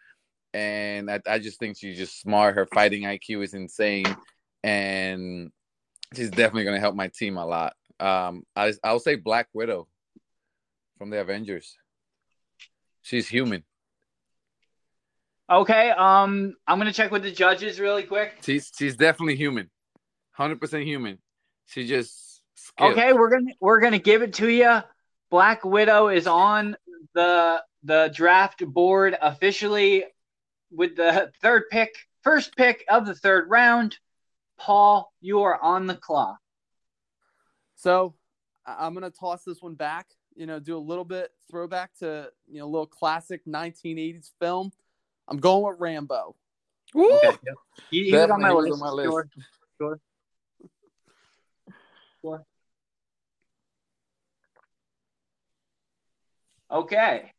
And 0.54 1.10
I, 1.10 1.22
I 1.28 1.40
just 1.40 1.60
think 1.60 1.78
she's 1.78 1.98
just 1.98 2.20
smart. 2.20 2.56
Her 2.56 2.66
fighting 2.66 3.04
IQ 3.04 3.44
is 3.44 3.54
insane. 3.54 4.06
And 4.64 5.52
she's 6.16 6.30
definitely 6.30 6.64
going 6.64 6.76
to 6.76 6.82
help 6.82 6.96
my 6.96 7.08
team 7.08 7.38
a 7.38 7.46
lot. 7.46 7.74
Um, 8.00 8.44
I, 8.56 8.74
I'll 8.84 9.00
say 9.00 9.16
Black 9.16 9.48
Widow 9.54 9.88
from 10.98 11.10
the 11.10 11.22
Avengers. 11.22 11.78
She's 13.02 13.28
human. 13.28 13.64
Okay, 15.54 15.92
um, 15.92 16.56
I'm 16.68 16.80
gonna 16.80 16.92
check 16.92 17.12
with 17.12 17.22
the 17.22 17.32
judges 17.32 17.80
really 17.80 18.02
quick. 18.04 18.40
She's 18.42 18.72
she's 18.76 18.96
definitely 18.96 19.36
human, 19.36 19.70
hundred 20.32 20.60
percent 20.60 20.84
human. 20.84 21.20
She 21.68 21.86
just 21.86 22.42
skilled. 22.56 22.94
Okay, 22.94 23.14
we're 23.14 23.30
gonna 23.30 23.52
we're 23.62 23.80
gonna 23.80 24.00
give 24.00 24.24
it 24.24 24.34
to 24.36 24.50
you. 24.50 24.82
Black 25.30 25.64
Widow 25.64 26.08
is 26.08 26.26
on 26.26 26.76
the 27.14 27.62
the 27.84 28.12
draft 28.16 28.66
board 28.66 29.16
officially 29.22 30.06
with 30.72 30.96
the 30.96 31.32
third 31.44 31.66
pick, 31.70 31.94
first 32.24 32.56
pick 32.56 32.84
of 32.90 33.06
the 33.06 33.14
third 33.14 33.48
round. 33.48 33.98
Paul, 34.58 35.14
you 35.22 35.42
are 35.44 35.62
on 35.62 35.86
the 35.86 35.96
clock. 35.96 36.40
So 37.76 38.16
I- 38.66 38.88
I'm 38.88 38.96
gonna 38.96 39.12
toss 39.12 39.44
this 39.44 39.62
one 39.62 39.76
back. 39.76 40.08
You 40.36 40.48
know, 40.48 40.60
do 40.60 40.76
a 40.76 40.80
little 40.80 41.06
bit 41.06 41.30
throwback 41.52 41.94
to 42.00 42.32
you 42.48 42.58
know 42.58 42.66
a 42.66 42.72
little 42.74 42.88
classic 42.88 43.46
1980s 43.46 44.32
film. 44.40 44.72
I'm 45.28 45.38
going 45.38 45.64
with 45.64 45.80
Rambo. 45.80 46.36
Woo! 46.94 47.10
Okay. 47.10 47.38
He, 47.90 48.06
he 48.06 48.14
was 48.16 48.30
on 48.30 48.42
my 48.42 48.52
list. 48.52 48.70
was 48.70 48.82
on 48.82 48.88
my 48.88 48.92
list. 48.92 49.10
Sure. 49.10 49.30
Sure. 49.80 50.00
Sure. 52.22 52.46
Okay. 56.72 57.32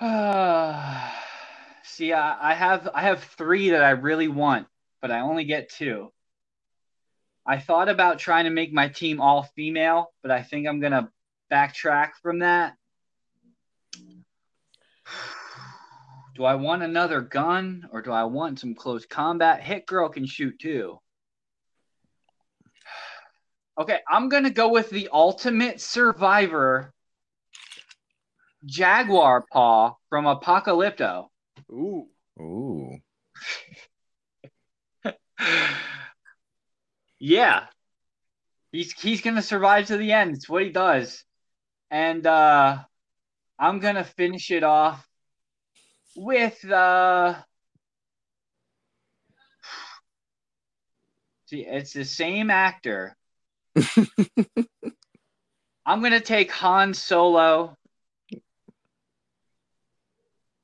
See, 1.84 2.12
I, 2.12 2.50
I 2.50 2.54
have 2.54 2.88
I 2.94 3.02
have 3.02 3.22
three 3.22 3.70
that 3.70 3.84
I 3.84 3.90
really 3.90 4.28
want, 4.28 4.66
but 5.00 5.10
I 5.10 5.20
only 5.20 5.44
get 5.44 5.70
two. 5.70 6.12
I 7.46 7.58
thought 7.58 7.88
about 7.88 8.18
trying 8.18 8.44
to 8.44 8.50
make 8.50 8.72
my 8.72 8.88
team 8.88 9.20
all 9.20 9.42
female, 9.42 10.12
but 10.22 10.30
I 10.30 10.42
think 10.42 10.66
I'm 10.66 10.80
gonna 10.80 11.10
backtrack 11.52 12.12
from 12.22 12.40
that. 12.40 12.74
Do 16.34 16.44
I 16.44 16.54
want 16.54 16.82
another 16.82 17.20
gun 17.20 17.88
or 17.92 18.00
do 18.00 18.10
I 18.10 18.24
want 18.24 18.58
some 18.58 18.74
close 18.74 19.04
combat? 19.04 19.62
Hit 19.62 19.86
girl 19.86 20.08
can 20.08 20.26
shoot 20.26 20.58
too. 20.58 20.98
Okay, 23.78 23.98
I'm 24.08 24.28
gonna 24.28 24.50
go 24.50 24.68
with 24.68 24.90
the 24.90 25.08
ultimate 25.12 25.80
survivor, 25.80 26.92
Jaguar 28.64 29.44
Paw 29.50 29.94
from 30.08 30.24
Apocalypto. 30.24 31.28
Ooh. 31.70 32.06
Ooh. 32.40 32.96
yeah. 37.18 37.66
He's 38.72 38.92
he's 38.92 39.20
gonna 39.20 39.42
survive 39.42 39.86
to 39.88 39.96
the 39.98 40.12
end. 40.12 40.34
It's 40.34 40.48
what 40.48 40.62
he 40.62 40.70
does. 40.70 41.24
And 41.90 42.26
uh 42.26 42.78
I'm 43.58 43.80
gonna 43.80 44.04
finish 44.04 44.50
it 44.50 44.64
off 44.64 45.06
with 46.16 46.64
uh 46.70 47.34
See, 51.46 51.66
it's 51.66 51.92
the 51.92 52.04
same 52.04 52.50
actor. 52.50 53.14
I'm 55.84 56.00
gonna 56.02 56.20
take 56.20 56.50
Han 56.52 56.94
Solo. 56.94 57.76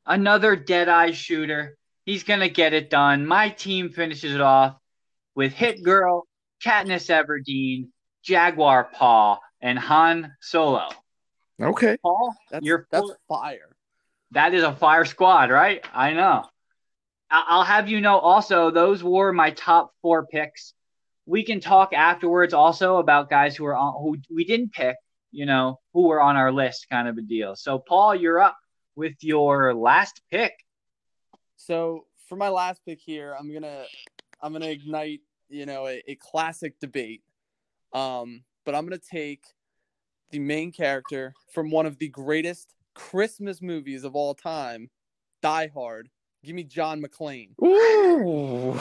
Another 0.07 0.57
Deadeye 0.57 1.11
shooter. 1.11 1.77
He's 2.07 2.25
gonna 2.25 2.49
get 2.49 2.73
it 2.73 2.89
done. 2.89 3.27
My 3.27 3.51
team 3.51 3.91
finishes 3.91 4.35
it 4.35 4.41
off 4.41 4.77
with 5.35 5.53
Hit 5.53 5.83
Girl, 5.83 6.27
Katniss 6.65 7.11
Everdeen, 7.11 7.89
Jaguar 8.23 8.85
Paw, 8.85 9.39
and 9.61 9.79
Han 9.79 10.33
Solo. 10.41 10.89
Okay. 11.61 11.99
Paul, 12.01 12.35
That's 12.51 12.65
you're 12.65 12.87
that's 12.91 13.03
full- 13.03 13.17
fire. 13.29 13.77
That 14.33 14.55
is 14.55 14.63
a 14.63 14.73
fire 14.75 15.05
squad, 15.05 15.51
right? 15.51 15.85
I 15.93 16.13
know. 16.13 16.45
I'll 17.31 17.65
have 17.65 17.89
you 17.89 18.01
know 18.01 18.19
also, 18.19 18.71
those 18.71 19.03
were 19.03 19.33
my 19.33 19.51
top 19.51 19.93
four 20.01 20.27
picks. 20.27 20.73
We 21.27 21.45
can 21.45 21.61
talk 21.61 21.93
afterwards 21.93 22.55
also 22.55 22.97
about 22.97 23.29
guys 23.29 23.55
who 23.55 23.67
are 23.67 23.77
on 23.77 23.93
who 24.03 24.17
we 24.35 24.45
didn't 24.45 24.73
pick, 24.73 24.97
you 25.31 25.45
know, 25.45 25.79
who 25.93 26.09
were 26.09 26.23
on 26.23 26.37
our 26.37 26.51
list, 26.51 26.87
kind 26.91 27.07
of 27.07 27.19
a 27.19 27.23
deal. 27.23 27.55
So, 27.55 27.79
Paul, 27.79 28.15
you're 28.15 28.41
up 28.41 28.57
with 28.97 29.15
your 29.21 29.75
last 29.75 30.23
pick. 30.31 30.53
So 31.57 32.07
for 32.29 32.37
my 32.37 32.49
last 32.49 32.83
pick 32.85 33.01
here, 33.01 33.35
I'm 33.39 33.53
gonna 33.53 33.85
I'm 34.41 34.53
gonna 34.53 34.67
ignite 34.67 35.21
you 35.49 35.67
know 35.67 35.87
a, 35.87 36.03
a 36.07 36.15
classic 36.17 36.79
debate. 36.81 37.23
Um, 37.93 38.43
but 38.65 38.75
I'm 38.75 38.85
gonna 38.85 38.99
take 38.99 39.45
the 40.31 40.39
main 40.39 40.73
character 40.73 41.35
from 41.53 41.71
one 41.71 41.87
of 41.87 41.99
the 41.99 42.09
greatest 42.09 42.75
Christmas 42.99 43.63
movies 43.63 44.03
of 44.03 44.17
all 44.17 44.35
time, 44.35 44.91
Die 45.41 45.71
Hard. 45.73 46.09
Give 46.45 46.55
me 46.55 46.65
John 46.65 47.01
McClane. 47.01 47.51
Ooh. 47.63 48.79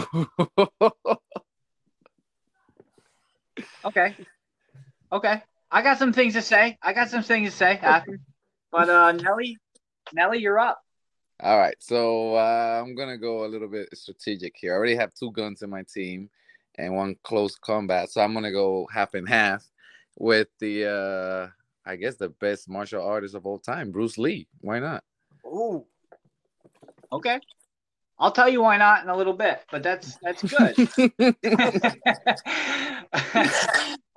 Okay. 3.85 4.15
Okay. 5.11 5.41
I 5.71 5.81
got 5.81 5.97
some 5.97 6.13
things 6.13 6.33
to 6.33 6.41
say. 6.41 6.77
I 6.81 6.93
got 6.93 7.09
some 7.09 7.23
things 7.23 7.51
to 7.51 7.57
say 7.57 7.79
after. 7.81 8.19
But 8.71 8.89
uh 8.89 9.11
Nelly, 9.13 9.57
Nelly, 10.13 10.39
you're 10.39 10.59
up. 10.59 10.79
All 11.39 11.57
right, 11.59 11.75
so 11.79 12.35
uh, 12.35 12.81
I'm 12.83 12.95
gonna 12.95 13.17
go 13.17 13.45
a 13.45 13.47
little 13.47 13.67
bit 13.67 13.89
strategic 13.95 14.55
here. 14.57 14.73
I 14.73 14.77
already 14.77 14.95
have 14.95 15.13
two 15.13 15.31
guns 15.31 15.61
in 15.61 15.69
my 15.69 15.83
team 15.83 16.29
and 16.75 16.95
one 16.95 17.15
close 17.23 17.55
combat, 17.55 18.09
so 18.09 18.21
I'm 18.21 18.33
gonna 18.33 18.51
go 18.51 18.87
half 18.91 19.13
and 19.13 19.29
half 19.29 19.63
with 20.17 20.47
the 20.59 20.85
uh, 20.85 21.47
I 21.87 21.95
guess 21.95 22.17
the 22.17 22.29
best 22.29 22.67
martial 22.67 23.01
artist 23.01 23.33
of 23.33 23.45
all 23.45 23.59
time, 23.59 23.91
Bruce 23.91 24.17
Lee. 24.17 24.47
Why 24.59 24.79
not? 24.79 25.03
Ooh. 25.45 25.85
Okay. 27.11 27.39
I'll 28.19 28.31
tell 28.31 28.49
you 28.49 28.63
why 28.63 28.77
not 28.77 29.03
in 29.03 29.09
a 29.09 29.15
little 29.15 29.33
bit, 29.33 29.63
but 29.71 29.83
that's 29.83 30.17
that's 30.21 30.43
good. 30.43 30.75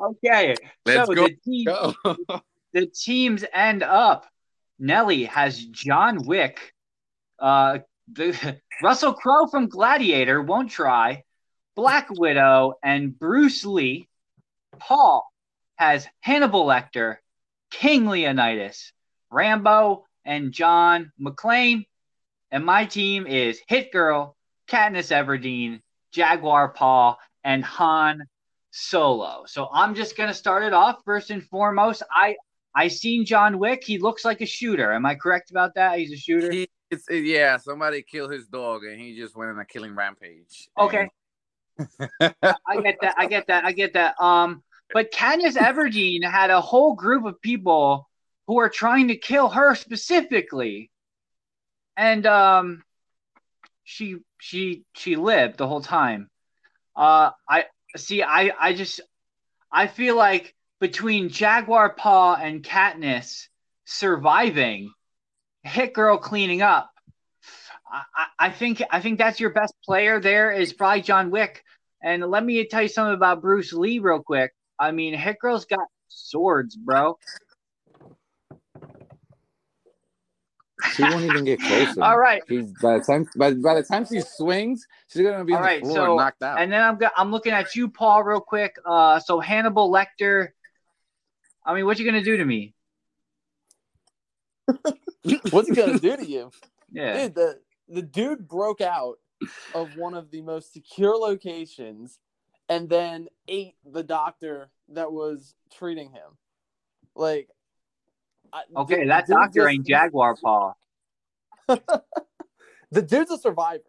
okay. 0.01 0.55
Let's 0.85 1.07
so 1.07 1.15
go. 1.15 1.29
The, 1.29 1.37
team, 1.45 1.65
Go. 1.67 1.95
the 2.73 2.87
teams 2.87 3.45
end 3.53 3.85
up. 3.85 4.27
Nelly 4.81 5.25
has 5.25 5.63
John 5.63 6.27
Wick. 6.27 6.73
Uh, 7.39 7.79
the 8.11 8.59
Russell 8.83 9.13
Crowe 9.13 9.47
from 9.47 9.69
Gladiator 9.69 10.43
won't 10.43 10.71
try. 10.71 11.23
Black 11.77 12.09
Widow 12.11 12.75
and 12.83 13.17
Bruce 13.17 13.65
Lee. 13.65 14.09
Paul 14.79 15.31
has 15.77 16.07
Hannibal 16.21 16.67
Lecter, 16.67 17.17
King 17.71 18.07
Leonidas, 18.07 18.93
Rambo, 19.31 20.05
and 20.25 20.53
John 20.53 21.13
McClane. 21.21 21.85
And 22.51 22.65
my 22.65 22.85
team 22.85 23.27
is 23.27 23.61
Hit 23.69 23.93
Girl, 23.93 24.37
Katniss 24.69 25.13
Everdeen, 25.13 25.81
Jaguar 26.13 26.71
Paw, 26.71 27.17
and 27.45 27.65
Han 27.65 28.25
Solo. 28.71 29.45
So 29.47 29.69
I'm 29.73 29.95
just 29.95 30.17
gonna 30.17 30.35
start 30.35 30.65
it 30.65 30.73
off 30.73 30.99
first 31.05 31.31
and 31.31 31.43
foremost. 31.45 32.03
I 32.11 32.37
I 32.75 32.89
seen 32.89 33.25
John 33.25 33.59
Wick. 33.59 33.83
He 33.85 33.99
looks 33.99 34.25
like 34.25 34.41
a 34.41 34.47
shooter. 34.47 34.93
Am 34.93 35.07
I 35.07 35.15
correct 35.15 35.51
about 35.51 35.75
that? 35.75 35.99
He's 35.99 36.13
a 36.13 36.17
shooter. 36.17 36.51
He, 36.51 36.69
it's, 36.91 37.05
yeah, 37.11 37.57
somebody 37.57 38.03
killed 38.03 38.33
his 38.33 38.47
dog 38.47 38.85
and 38.85 39.01
he 39.01 39.17
just 39.17 39.37
went 39.37 39.51
on 39.51 39.59
a 39.59 39.65
killing 39.65 39.95
rampage. 39.95 40.69
Okay. 40.79 41.09
I 42.21 42.81
get 42.83 42.99
that. 43.01 43.15
I 43.17 43.27
get 43.27 43.47
that. 43.47 43.65
I 43.65 43.73
get 43.73 43.93
that. 43.95 44.21
Um, 44.21 44.63
but 44.93 45.13
Katniss 45.13 45.57
Everdeen 45.57 46.25
had 46.29 46.51
a 46.51 46.61
whole 46.61 46.95
group 46.95 47.25
of 47.25 47.41
people 47.41 48.09
who 48.47 48.59
are 48.59 48.69
trying 48.69 49.09
to 49.09 49.17
kill 49.17 49.49
her 49.49 49.75
specifically, 49.75 50.91
and 51.97 52.27
um, 52.27 52.83
she 53.85 54.17
she 54.41 54.85
she 54.95 55.17
lived 55.17 55.59
the 55.59 55.69
whole 55.69 55.83
time. 55.83 56.29
Uh, 56.97 57.31
I 57.49 57.67
see. 57.97 58.23
I 58.23 58.53
I 58.59 58.75
just 58.75 59.01
I 59.73 59.87
feel 59.87 60.17
like 60.17 60.55
between 60.81 61.29
Jaguar 61.29 61.95
Paw 61.95 62.35
and 62.37 62.63
Katniss 62.63 63.47
surviving, 63.85 64.93
Hit 65.63 65.93
Girl 65.95 66.19
cleaning 66.19 66.63
up. 66.63 66.91
I, 67.91 68.03
I- 68.17 68.27
I 68.47 68.51
think 68.51 68.83
I 68.91 69.01
think 69.01 69.19
that's 69.19 69.39
your 69.39 69.51
best 69.51 69.75
player 69.85 70.19
there 70.21 70.51
is 70.51 70.73
probably 70.73 71.03
John 71.03 71.31
Wick. 71.31 71.63
And 72.03 72.25
let 72.25 72.43
me 72.43 72.65
tell 72.67 72.83
you 72.83 72.89
something 72.89 73.15
about 73.15 73.43
Bruce 73.43 73.73
Lee 73.75 73.99
real 73.99 74.23
quick. 74.23 74.53
I 74.81 74.91
mean, 74.93 75.15
Hit 75.15 75.39
Girl's 75.39 75.67
got 75.67 75.87
swords, 76.09 76.75
bro. 76.75 77.19
she 80.95 81.03
won't 81.03 81.25
even 81.25 81.45
get 81.45 81.61
closer. 81.61 82.03
All 82.03 82.19
right. 82.19 82.43
She's 82.49 82.73
by 82.81 82.99
the 82.99 83.05
time 83.05 83.29
by, 83.37 83.53
by 83.55 83.75
the 83.75 83.83
time 83.83 84.07
she 84.07 84.21
swings, 84.21 84.87
she's 85.09 85.23
gonna 85.23 85.45
be 85.45 85.53
All 85.53 85.63
on 85.63 85.75
the 85.75 85.81
floor 85.81 85.95
so- 85.95 86.05
and 86.07 86.17
knocked 86.17 86.43
out. 86.43 86.61
And 86.61 86.73
then 86.73 86.83
I'm 86.83 86.97
go- 86.97 87.11
I'm 87.17 87.31
looking 87.31 87.53
at 87.53 87.77
you, 87.77 87.89
Paul, 87.89 88.23
real 88.25 88.41
quick. 88.41 88.77
Uh, 88.85 89.21
so 89.21 89.41
Hannibal 89.41 89.93
Lecter. 89.93 90.49
I 91.65 91.75
mean, 91.75 91.85
what 91.85 91.99
you 91.99 92.07
gonna 92.07 92.25
do 92.25 92.39
to 92.39 92.45
me? 92.45 92.75
What's 95.51 95.69
he 95.69 95.75
gonna 95.75 95.99
do 95.99 96.17
to 96.17 96.27
you? 96.27 96.51
Yeah. 96.91 97.25
Dude, 97.25 97.35
the 97.35 97.61
the 97.89 98.03
dude 98.03 98.49
broke 98.49 98.81
out 98.81 99.17
of 99.75 99.97
one 99.97 100.15
of 100.15 100.31
the 100.31 100.41
most 100.43 100.73
secure 100.73 101.17
locations 101.17 102.19
and 102.71 102.89
then 102.89 103.29
ate 103.49 103.75
the 103.85 104.03
doctor 104.03 104.71
that 104.91 105.13
was 105.13 105.55
treating 105.75 106.11
him. 106.11 106.39
Like 107.15 107.51
I- 108.53 108.63
Okay, 108.77 109.01
the- 109.03 109.09
that 109.09 109.27
doctor 109.27 109.69
ain't 109.69 109.87
Jaguar 109.87 110.37
Paul. 110.43 110.79
The 112.93 113.03
dude's 113.03 113.31
a 113.31 113.39
survivor. 113.39 113.85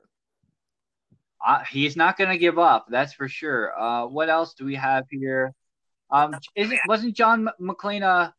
Uh, 1.43 1.63
he's 1.63 1.95
not 1.97 2.17
gonna 2.19 2.37
give 2.37 2.59
up. 2.59 2.85
That's 2.87 3.13
for 3.13 3.27
sure. 3.27 3.73
Uh, 3.75 4.05
what 4.05 4.29
else 4.29 4.53
do 4.53 4.63
we 4.63 4.75
have 4.75 5.05
here? 5.09 5.55
Um, 6.11 6.35
isn't 6.55 6.79
wasn't 6.87 7.15
John 7.15 7.49
McClane 7.59 8.03
a, 8.03 8.31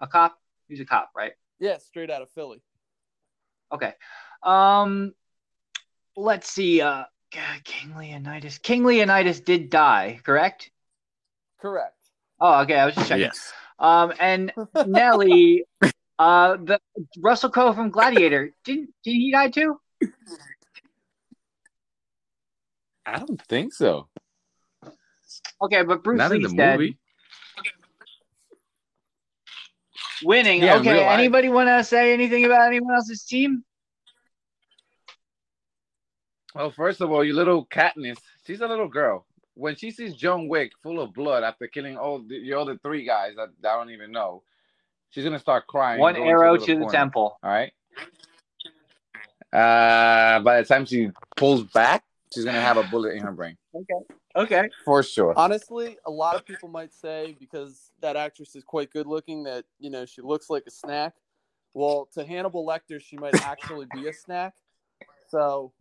a 0.00 0.06
cop? 0.08 0.36
He's 0.66 0.80
a 0.80 0.84
cop, 0.84 1.10
right? 1.16 1.34
Yeah, 1.60 1.78
straight 1.78 2.10
out 2.10 2.20
of 2.20 2.30
Philly. 2.30 2.60
Okay. 3.70 3.92
Um, 4.42 5.12
let's 6.16 6.50
see. 6.50 6.80
Uh, 6.80 7.04
God, 7.32 7.64
King 7.64 7.96
Leonidas. 7.96 8.58
King 8.58 8.84
Leonidas 8.84 9.40
did 9.40 9.70
die, 9.70 10.20
correct? 10.24 10.70
Correct. 11.60 11.94
Oh, 12.40 12.60
okay. 12.62 12.76
I 12.76 12.86
was 12.86 12.94
just 12.94 13.08
checking. 13.08 13.22
yes. 13.26 13.52
Um, 13.78 14.12
and 14.18 14.52
Nelly, 14.86 15.64
uh, 16.18 16.56
the 16.56 16.80
Russell 17.18 17.50
Crowe 17.50 17.72
from 17.72 17.90
Gladiator, 17.90 18.52
didn't 18.64 18.90
did 19.04 19.12
he 19.12 19.30
die 19.30 19.48
too? 19.50 19.80
I 23.06 23.18
don't 23.18 23.40
think 23.42 23.72
so. 23.72 24.08
Okay, 25.62 25.82
but 25.82 26.02
Bruce 26.02 26.18
Not 26.18 26.32
in 26.32 26.42
Lee's 26.42 26.50
the 26.50 26.56
dead. 26.56 26.78
movie. 26.78 26.98
Winning. 30.22 30.62
Yeah, 30.62 30.76
okay. 30.76 31.04
Anybody 31.04 31.48
want 31.48 31.68
to 31.68 31.82
say 31.84 32.12
anything 32.12 32.44
about 32.44 32.66
anyone 32.66 32.94
else's 32.94 33.24
team? 33.24 33.64
Well, 36.54 36.70
first 36.70 37.00
of 37.00 37.10
all, 37.10 37.24
you 37.24 37.34
little 37.34 37.66
Katniss, 37.66 38.18
she's 38.46 38.60
a 38.60 38.66
little 38.66 38.88
girl. 38.88 39.26
When 39.54 39.76
she 39.76 39.90
sees 39.90 40.14
John 40.14 40.48
Wick 40.48 40.72
full 40.82 41.00
of 41.00 41.12
blood 41.12 41.42
after 41.42 41.66
killing 41.66 41.96
all 41.96 42.20
the, 42.20 42.42
the 42.42 42.54
other 42.54 42.78
three 42.78 43.04
guys 43.04 43.34
that 43.36 43.50
I 43.68 43.76
don't 43.76 43.90
even 43.90 44.10
know, 44.10 44.42
she's 45.10 45.24
gonna 45.24 45.38
start 45.38 45.66
crying. 45.66 46.00
One 46.00 46.14
go 46.14 46.20
into 46.20 46.28
a 46.28 46.32
arrow 46.32 46.52
little 46.52 46.66
to 46.66 46.74
the 46.74 46.80
corner. 46.80 46.98
temple. 46.98 47.38
All 47.42 47.50
right. 47.50 47.72
Uh, 49.52 50.40
by 50.40 50.60
the 50.60 50.66
time 50.66 50.86
she 50.86 51.10
pulls 51.36 51.64
back, 51.64 52.04
she's 52.32 52.44
gonna 52.44 52.60
have 52.60 52.76
a 52.76 52.84
bullet 52.84 53.14
in 53.14 53.22
her 53.22 53.32
brain 53.32 53.56
Okay. 53.74 53.94
Okay. 54.36 54.68
for 54.84 55.02
sure. 55.02 55.34
Honestly, 55.36 55.96
a 56.06 56.10
lot 56.10 56.36
of 56.36 56.44
people 56.46 56.68
might 56.68 56.92
say 56.92 57.36
because 57.38 57.90
that 58.00 58.16
actress 58.16 58.54
is 58.54 58.64
quite 58.64 58.92
good 58.92 59.06
looking 59.06 59.42
that, 59.44 59.64
you 59.78 59.90
know, 59.90 60.04
she 60.04 60.22
looks 60.22 60.48
like 60.48 60.64
a 60.66 60.70
snack. 60.70 61.14
Well, 61.74 62.08
to 62.14 62.24
Hannibal 62.24 62.66
Lecter, 62.66 63.00
she 63.00 63.16
might 63.16 63.34
actually 63.44 63.86
be 63.92 64.06
a 64.06 64.12
snack. 64.12 64.54
So 65.28 65.72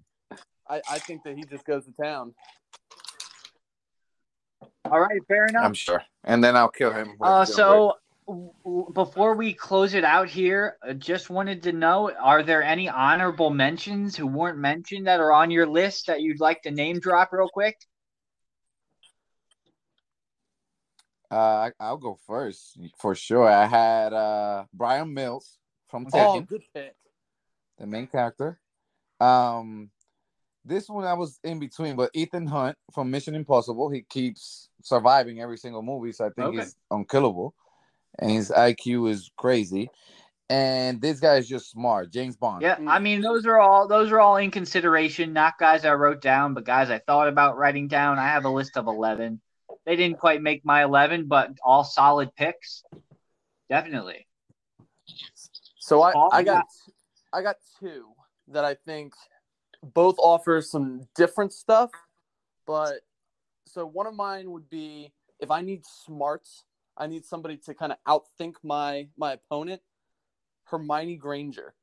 I, 0.69 0.81
I 0.89 0.99
think 0.99 1.23
that 1.23 1.35
he 1.35 1.43
just 1.43 1.65
goes 1.65 1.85
to 1.85 1.91
town. 2.01 2.33
All 4.85 4.99
right. 4.99 5.19
Fair 5.27 5.45
enough. 5.47 5.63
I'm 5.65 5.73
sure. 5.73 6.03
And 6.23 6.43
then 6.43 6.55
I'll 6.55 6.69
kill 6.69 6.93
him. 6.93 7.15
Uh, 7.21 7.45
so 7.45 7.95
w- 8.27 8.51
w- 8.63 8.93
before 8.93 9.35
we 9.35 9.53
close 9.53 9.93
it 9.93 10.03
out 10.03 10.29
here, 10.29 10.77
I 10.83 10.93
just 10.93 11.29
wanted 11.29 11.63
to 11.63 11.71
know: 11.71 12.11
Are 12.11 12.43
there 12.43 12.61
any 12.63 12.87
honorable 12.89 13.49
mentions 13.49 14.15
who 14.15 14.27
weren't 14.27 14.57
mentioned 14.57 15.07
that 15.07 15.19
are 15.19 15.31
on 15.33 15.51
your 15.51 15.65
list 15.67 16.07
that 16.07 16.21
you'd 16.21 16.39
like 16.39 16.61
to 16.63 16.71
name 16.71 16.99
drop 16.99 17.29
real 17.31 17.49
quick? 17.49 17.77
Uh, 21.31 21.69
I- 21.69 21.71
I'll 21.79 21.97
go 21.97 22.17
first 22.25 22.77
for 22.97 23.13
sure. 23.15 23.47
I 23.47 23.65
had 23.65 24.13
uh 24.13 24.65
Bryan 24.73 25.13
Mills 25.13 25.57
from 25.87 26.07
Oh, 26.13 26.41
good 26.41 26.63
pick. 26.73 26.95
the 27.77 27.85
main 27.85 28.07
character. 28.07 28.59
Um, 29.19 29.91
this 30.69 30.87
one 30.87 31.03
I 31.03 31.13
was 31.13 31.39
in 31.43 31.59
between, 31.59 31.95
but 31.95 32.11
Ethan 32.13 32.45
Hunt 32.47 32.77
from 32.93 33.11
Mission 33.11 33.35
Impossible. 33.35 33.89
He 33.89 34.03
keeps 34.03 34.69
surviving 34.83 35.41
every 35.41 35.57
single 35.57 35.81
movie, 35.81 36.11
so 36.13 36.25
I 36.27 36.29
think 36.29 36.47
Okay. 36.49 36.59
he's 36.59 36.75
unkillable, 36.91 37.53
and 38.19 38.31
his 38.31 38.51
IQ 38.51 39.09
is 39.09 39.29
crazy. 39.35 39.89
And 40.51 40.99
this 41.01 41.19
guy 41.19 41.35
is 41.35 41.47
just 41.47 41.69
smart, 41.69 42.11
James 42.11 42.35
Bond. 42.37 42.61
Yeah, 42.63 42.77
I 42.87 42.97
mean 42.99 43.21
those 43.21 43.45
are 43.45 43.59
all 43.59 43.87
those 43.87 44.11
are 44.11 44.19
all 44.19 44.37
in 44.37 44.49
consideration, 44.49 45.33
not 45.33 45.59
guys 45.59 45.85
I 45.85 45.93
wrote 45.93 46.21
down, 46.21 46.53
but 46.53 46.63
guys 46.63 46.89
I 46.89 46.99
thought 46.99 47.27
about 47.27 47.57
writing 47.57 47.87
down. 47.87 48.17
I 48.17 48.27
have 48.27 48.45
a 48.45 48.49
list 48.49 48.75
of 48.77 48.87
eleven. 48.87 49.41
They 49.85 49.95
didn't 49.95 50.17
quite 50.19 50.41
make 50.41 50.65
my 50.65 50.83
eleven, 50.83 51.27
but 51.27 51.51
all 51.63 51.83
solid 51.83 52.33
picks. 52.35 52.83
Definitely. 53.69 54.27
So 55.77 56.01
I, 56.01 56.13
Paul, 56.13 56.29
I 56.31 56.43
got 56.43 56.65
got- 56.65 56.67
I 57.31 57.41
got 57.43 57.55
two 57.79 58.05
that 58.47 58.65
I 58.65 58.73
think 58.73 59.13
both 59.83 60.15
offer 60.19 60.61
some 60.61 61.07
different 61.15 61.53
stuff, 61.53 61.91
but 62.67 63.01
so 63.65 63.85
one 63.85 64.07
of 64.07 64.13
mine 64.15 64.51
would 64.51 64.69
be 64.69 65.11
if 65.39 65.51
I 65.51 65.61
need 65.61 65.85
smarts, 65.85 66.63
I 66.97 67.07
need 67.07 67.25
somebody 67.25 67.57
to 67.65 67.73
kind 67.73 67.91
of 67.93 67.97
outthink 68.07 68.55
my 68.63 69.07
my 69.17 69.33
opponent. 69.33 69.81
Hermione 70.65 71.15
Granger. 71.15 71.73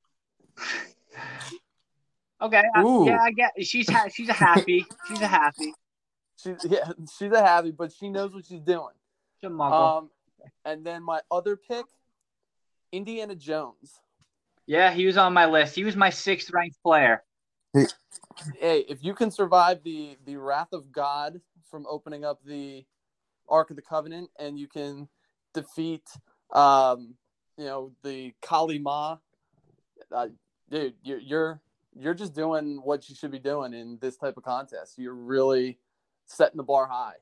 Okay. 2.40 2.62
I- 2.74 2.82
yeah, 3.04 3.18
I 3.22 3.30
get. 3.32 3.52
She's 3.66 3.88
ha- 3.90 4.08
she's 4.12 4.28
a 4.28 4.32
happy. 4.34 4.86
she's 5.08 5.20
a 5.20 5.26
happy. 5.26 5.72
She's 6.38 6.56
yeah, 6.68 6.92
she's 7.18 7.32
a 7.32 7.40
happy, 7.40 7.70
but 7.70 7.90
she 7.92 8.10
knows 8.10 8.30
what 8.34 8.44
she's 8.44 8.60
doing. 8.60 8.92
She's 9.40 9.48
a. 9.50 9.54
Um, 9.54 10.10
and 10.66 10.84
then 10.84 11.02
my 11.02 11.20
other 11.30 11.56
pick, 11.56 11.86
Indiana 12.92 13.34
Jones. 13.34 13.98
yeah, 14.66 14.92
he 14.92 15.06
was 15.06 15.16
on 15.16 15.32
my 15.32 15.46
list. 15.46 15.74
He 15.74 15.82
was 15.82 15.96
my 15.96 16.10
sixth 16.10 16.50
ranked 16.52 16.76
player. 16.82 17.22
Hey, 18.58 18.84
if 18.88 19.02
you 19.02 19.14
can 19.14 19.30
survive 19.30 19.82
the 19.82 20.16
the 20.24 20.36
wrath 20.36 20.72
of 20.72 20.92
God 20.92 21.40
from 21.70 21.86
opening 21.88 22.24
up 22.24 22.40
the 22.44 22.84
Ark 23.48 23.70
of 23.70 23.76
the 23.76 23.82
Covenant, 23.82 24.30
and 24.38 24.58
you 24.58 24.68
can 24.68 25.08
defeat, 25.54 26.08
um, 26.52 27.14
you 27.56 27.64
know, 27.64 27.92
the 28.02 28.34
Kali 28.42 28.78
Ma, 28.78 29.18
uh, 30.12 30.28
dude, 30.70 30.94
you're 31.02 31.18
you're 31.18 31.60
you're 31.94 32.14
just 32.14 32.34
doing 32.34 32.80
what 32.82 33.08
you 33.08 33.14
should 33.14 33.30
be 33.30 33.38
doing 33.38 33.72
in 33.72 33.98
this 34.00 34.16
type 34.16 34.36
of 34.36 34.44
contest. 34.44 34.98
You're 34.98 35.14
really 35.14 35.78
setting 36.26 36.56
the 36.56 36.62
bar 36.62 36.86
high. 36.86 37.14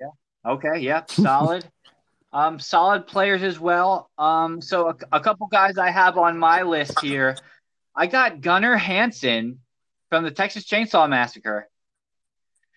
Yeah. 0.00 0.08
Okay, 0.44 0.80
Yeah. 0.80 1.04
solid. 1.06 1.68
um, 2.32 2.58
solid 2.58 3.06
players 3.06 3.42
as 3.42 3.58
well. 3.58 4.10
Um, 4.18 4.60
so 4.60 4.88
a, 4.88 4.96
a 5.12 5.20
couple 5.20 5.46
guys 5.46 5.78
I 5.78 5.90
have 5.90 6.16
on 6.18 6.38
my 6.38 6.62
list 6.62 7.00
here. 7.00 7.36
I 8.00 8.06
got 8.06 8.40
Gunnar 8.40 8.78
Hansen 8.78 9.58
from 10.08 10.24
the 10.24 10.30
Texas 10.30 10.64
Chainsaw 10.64 11.06
Massacre. 11.06 11.68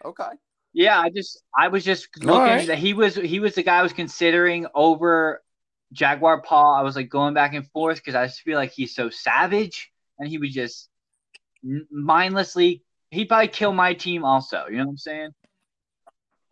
Okay. 0.04 0.28
Yeah, 0.74 1.00
I 1.00 1.12
just 1.12 1.42
I 1.58 1.70
was 1.70 1.86
just 1.86 2.10
looking 2.18 2.42
right. 2.42 2.68
that 2.68 2.78
he 2.78 2.94
was 2.94 3.16
he 3.16 3.40
was 3.40 3.56
the 3.56 3.64
guy 3.64 3.78
I 3.78 3.84
was 3.84 3.94
considering 3.94 4.66
over 4.76 5.42
Jaguar 5.94 6.42
Paul. 6.42 6.76
I 6.76 6.82
was 6.82 6.98
like 6.98 7.08
going 7.08 7.34
back 7.34 7.54
and 7.54 7.66
forth 7.72 8.00
because 8.00 8.16
I 8.16 8.26
just 8.26 8.42
feel 8.42 8.58
like 8.58 8.74
he's 8.74 8.94
so 8.94 9.10
savage 9.10 9.94
and 10.20 10.28
he 10.28 10.38
would 10.38 10.52
just 10.52 10.90
mindlessly. 11.90 12.84
He'd 13.10 13.30
probably 13.30 13.48
kill 13.48 13.72
my 13.72 13.94
team 13.94 14.26
also. 14.26 14.66
You 14.70 14.80
know 14.80 14.88
what 14.88 14.92
I'm 14.92 14.98
saying? 14.98 15.30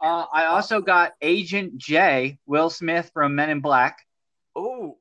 Uh, 0.01 0.27
I 0.33 0.45
also 0.45 0.79
got 0.79 1.11
Agent 1.21 1.77
J, 1.77 2.37
Will 2.45 2.69
Smith 2.69 3.11
from 3.13 3.35
Men 3.35 3.49
in 3.49 3.59
Black, 3.59 3.97
Oh, 4.55 4.97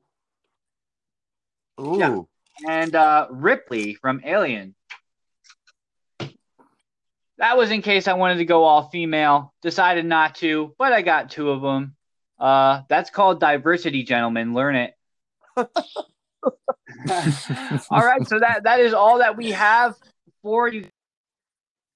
Ooh. 1.79 1.97
Yeah. 1.97 2.21
And 2.67 2.95
uh, 2.95 3.27
Ripley 3.29 3.95
from 3.95 4.21
Alien. 4.25 4.75
That 7.37 7.57
was 7.57 7.71
in 7.71 7.81
case 7.81 8.07
I 8.07 8.13
wanted 8.13 8.37
to 8.37 8.45
go 8.45 8.63
all 8.63 8.89
female. 8.89 9.53
Decided 9.61 10.05
not 10.05 10.35
to, 10.35 10.75
but 10.77 10.93
I 10.93 11.01
got 11.01 11.31
two 11.31 11.49
of 11.49 11.61
them. 11.61 11.95
Uh, 12.39 12.81
that's 12.87 13.09
called 13.09 13.39
diversity, 13.39 14.03
gentlemen. 14.03 14.53
Learn 14.53 14.75
it. 14.75 14.93
all 15.57 15.65
right, 17.89 18.27
so 18.27 18.39
that 18.39 18.61
that 18.63 18.79
is 18.79 18.93
all 18.93 19.19
that 19.19 19.37
we 19.37 19.51
have 19.51 19.95
for 20.41 20.67
you. 20.67 20.85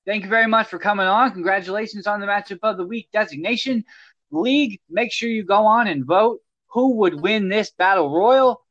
Thank 0.06 0.24
you 0.24 0.30
very 0.30 0.48
much 0.48 0.68
for 0.68 0.78
coming 0.78 1.08
on. 1.08 1.32
Congratulations 1.32 2.06
on 2.06 2.20
the 2.20 2.28
matchup 2.28 2.60
of 2.64 2.78
the 2.78 2.86
week 2.86 3.10
designation. 3.12 3.86
League, 4.32 4.80
make 4.90 5.12
sure 5.12 5.30
you 5.30 5.44
go 5.44 5.66
on 5.66 5.88
and 5.88 6.06
vote. 6.06 6.42
Who 6.70 6.98
would 6.98 7.20
win 7.20 7.50
this 7.50 7.72
battle 7.72 8.14
royal? 8.14 8.64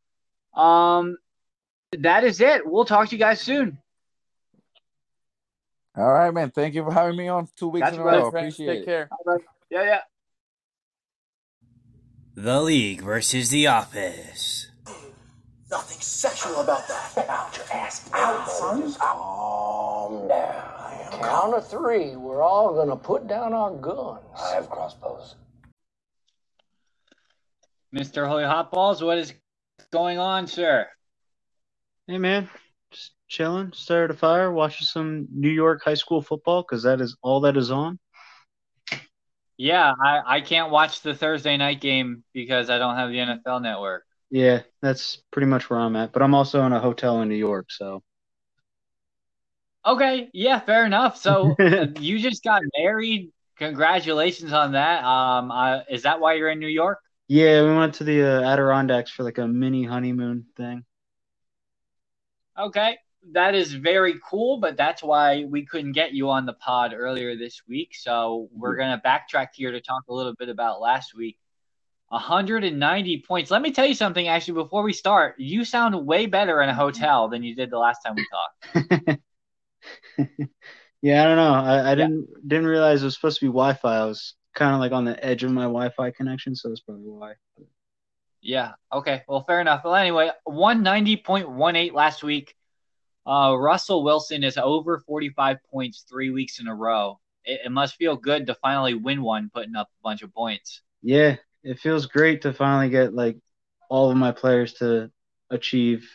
Um, 0.54 1.16
that 2.02 2.24
is 2.24 2.40
it. 2.40 2.66
We'll 2.66 2.84
talk 2.84 3.08
to 3.08 3.14
you 3.16 3.18
guys 3.18 3.40
soon. 3.40 3.78
All 5.96 6.12
right, 6.12 6.32
man. 6.32 6.50
Thank 6.50 6.74
you 6.74 6.84
for 6.84 6.92
having 6.92 7.16
me 7.16 7.28
on 7.28 7.48
two 7.56 7.68
weeks 7.68 7.86
That's 7.86 7.96
in 7.96 8.02
a 8.02 8.04
row. 8.04 8.30
friends, 8.30 8.54
Appreciate 8.54 8.68
it. 8.68 8.72
take 8.80 8.82
it. 8.82 8.86
care. 8.86 9.08
Yeah, 9.70 9.82
yeah. 9.84 10.00
The 12.34 12.60
League 12.62 13.00
versus 13.02 13.50
The 13.50 13.68
Office. 13.68 14.68
Nothing 15.70 16.00
sexual 16.00 16.60
about 16.60 16.86
that. 16.88 17.26
Out 17.28 17.56
your 17.56 17.66
ass 17.72 18.10
out, 18.12 18.48
son. 18.48 18.92
Calm 18.94 20.28
down. 20.28 20.70
Count 21.22 21.54
of 21.54 21.68
three, 21.68 22.16
we're 22.16 22.42
all 22.42 22.74
gonna 22.74 22.96
put 22.96 23.28
down 23.28 23.52
our 23.52 23.70
guns. 23.70 24.20
I 24.36 24.54
have 24.56 24.68
crossbows. 24.68 25.36
Mr. 27.94 28.26
Holy 28.26 28.42
Hot 28.44 28.72
Balls, 28.72 29.02
what 29.02 29.18
is 29.18 29.32
going 29.92 30.18
on, 30.18 30.48
sir? 30.48 30.88
Hey 32.06 32.16
man, 32.18 32.48
just 32.90 33.12
chilling, 33.28 33.72
started 33.72 34.14
a 34.14 34.18
fire, 34.18 34.50
watching 34.50 34.86
some 34.86 35.28
New 35.30 35.50
York 35.50 35.82
high 35.84 35.94
school 35.94 36.22
football 36.22 36.62
because 36.62 36.82
that 36.84 37.00
is 37.02 37.16
all 37.22 37.40
that 37.42 37.56
is 37.58 37.70
on. 37.70 37.98
Yeah, 39.56 39.92
I, 40.02 40.36
I 40.36 40.40
can't 40.40 40.70
watch 40.70 41.02
the 41.02 41.14
Thursday 41.14 41.56
night 41.56 41.80
game 41.80 42.24
because 42.32 42.70
I 42.70 42.78
don't 42.78 42.96
have 42.96 43.10
the 43.10 43.20
NFL 43.20 43.60
network. 43.60 44.04
Yeah, 44.30 44.62
that's 44.82 45.22
pretty 45.30 45.46
much 45.46 45.70
where 45.70 45.78
I'm 45.78 45.96
at. 45.96 46.12
But 46.12 46.22
I'm 46.22 46.34
also 46.34 46.64
in 46.66 46.72
a 46.72 46.80
hotel 46.80 47.22
in 47.22 47.28
New 47.28 47.36
York, 47.36 47.66
so 47.70 48.02
Okay, 49.86 50.30
yeah, 50.32 50.60
fair 50.60 50.86
enough. 50.86 51.16
So 51.18 51.58
you 51.98 52.18
just 52.18 52.42
got 52.42 52.62
married. 52.78 53.32
Congratulations 53.58 54.52
on 54.52 54.72
that. 54.72 55.04
Um, 55.04 55.50
uh, 55.50 55.80
is 55.90 56.02
that 56.02 56.20
why 56.20 56.34
you're 56.34 56.48
in 56.50 56.58
New 56.58 56.68
York? 56.68 56.98
yeah, 57.28 57.62
we 57.62 57.74
went 57.76 57.94
to 57.96 58.04
the 58.04 58.22
uh, 58.22 58.42
Adirondacks 58.52 59.10
for 59.10 59.22
like 59.24 59.38
a 59.38 59.48
mini 59.48 59.84
honeymoon 59.84 60.46
thing. 60.56 60.84
Okay, 62.58 62.96
that 63.32 63.54
is 63.54 63.72
very 63.72 64.14
cool, 64.28 64.58
but 64.58 64.76
that's 64.76 65.02
why 65.02 65.44
we 65.44 65.66
couldn't 65.66 65.92
get 65.92 66.12
you 66.12 66.30
on 66.30 66.46
the 66.46 66.52
pod 66.52 66.92
earlier 66.94 67.36
this 67.36 67.62
week. 67.66 67.94
So 67.94 68.48
we're 68.52 68.76
gonna 68.76 69.00
backtrack 69.04 69.48
here 69.54 69.72
to 69.72 69.80
talk 69.80 70.04
a 70.08 70.14
little 70.14 70.34
bit 70.34 70.48
about 70.48 70.80
last 70.80 71.14
week. 71.14 71.38
190 72.08 73.24
points. 73.26 73.50
Let 73.50 73.62
me 73.62 73.72
tell 73.72 73.86
you 73.86 73.94
something. 73.94 74.28
Actually, 74.28 74.62
before 74.62 74.82
we 74.82 74.92
start, 74.92 75.34
you 75.38 75.64
sound 75.64 76.06
way 76.06 76.26
better 76.26 76.62
in 76.62 76.68
a 76.68 76.74
hotel 76.74 77.28
than 77.28 77.42
you 77.42 77.56
did 77.56 77.70
the 77.70 77.78
last 77.78 78.00
time 78.04 78.14
we 78.14 78.26
talked. 78.30 79.20
yeah, 81.02 81.24
I 81.24 81.26
don't 81.26 81.36
know. 81.36 81.54
I, 81.54 81.92
I 81.92 81.94
didn't 81.94 82.28
didn't 82.46 82.66
realize 82.66 83.02
it 83.02 83.06
was 83.06 83.14
supposed 83.14 83.40
to 83.40 83.46
be 83.46 83.48
Wi-Fi. 83.48 83.96
I 83.96 84.04
was 84.04 84.34
kind 84.54 84.74
of 84.74 84.80
like 84.80 84.92
on 84.92 85.04
the 85.04 85.22
edge 85.24 85.42
of 85.42 85.50
my 85.50 85.62
Wi-Fi 85.62 86.12
connection, 86.12 86.54
so 86.54 86.68
that's 86.68 86.80
probably 86.80 87.04
why. 87.04 87.32
Yeah. 88.44 88.72
Okay. 88.92 89.22
Well, 89.26 89.42
fair 89.42 89.60
enough. 89.60 89.84
Well, 89.84 89.94
anyway, 89.94 90.30
190.18 90.46 91.92
last 91.92 92.22
week. 92.22 92.54
Uh, 93.26 93.56
Russell 93.58 94.04
Wilson 94.04 94.44
is 94.44 94.58
over 94.58 94.98
45 94.98 95.56
points 95.72 96.04
three 96.08 96.28
weeks 96.28 96.60
in 96.60 96.68
a 96.68 96.74
row. 96.74 97.18
It, 97.46 97.62
it 97.64 97.72
must 97.72 97.96
feel 97.96 98.16
good 98.16 98.46
to 98.46 98.54
finally 98.56 98.92
win 98.92 99.22
one, 99.22 99.50
putting 99.52 99.74
up 99.74 99.88
a 99.88 100.02
bunch 100.02 100.22
of 100.22 100.32
points. 100.34 100.82
Yeah, 101.02 101.36
it 101.62 101.80
feels 101.80 102.04
great 102.04 102.42
to 102.42 102.52
finally 102.52 102.90
get 102.90 103.14
like 103.14 103.38
all 103.88 104.10
of 104.10 104.16
my 104.18 104.32
players 104.32 104.74
to 104.74 105.10
achieve 105.48 106.06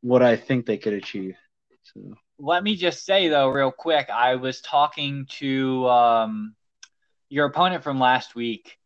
what 0.00 0.22
I 0.22 0.36
think 0.36 0.64
they 0.64 0.78
could 0.78 0.94
achieve. 0.94 1.36
So 1.82 2.14
Let 2.38 2.64
me 2.64 2.76
just 2.76 3.04
say 3.04 3.28
though, 3.28 3.48
real 3.48 3.72
quick, 3.72 4.08
I 4.08 4.36
was 4.36 4.62
talking 4.62 5.26
to 5.38 5.86
um, 5.86 6.54
your 7.28 7.44
opponent 7.46 7.84
from 7.84 8.00
last 8.00 8.34
week 8.34 8.78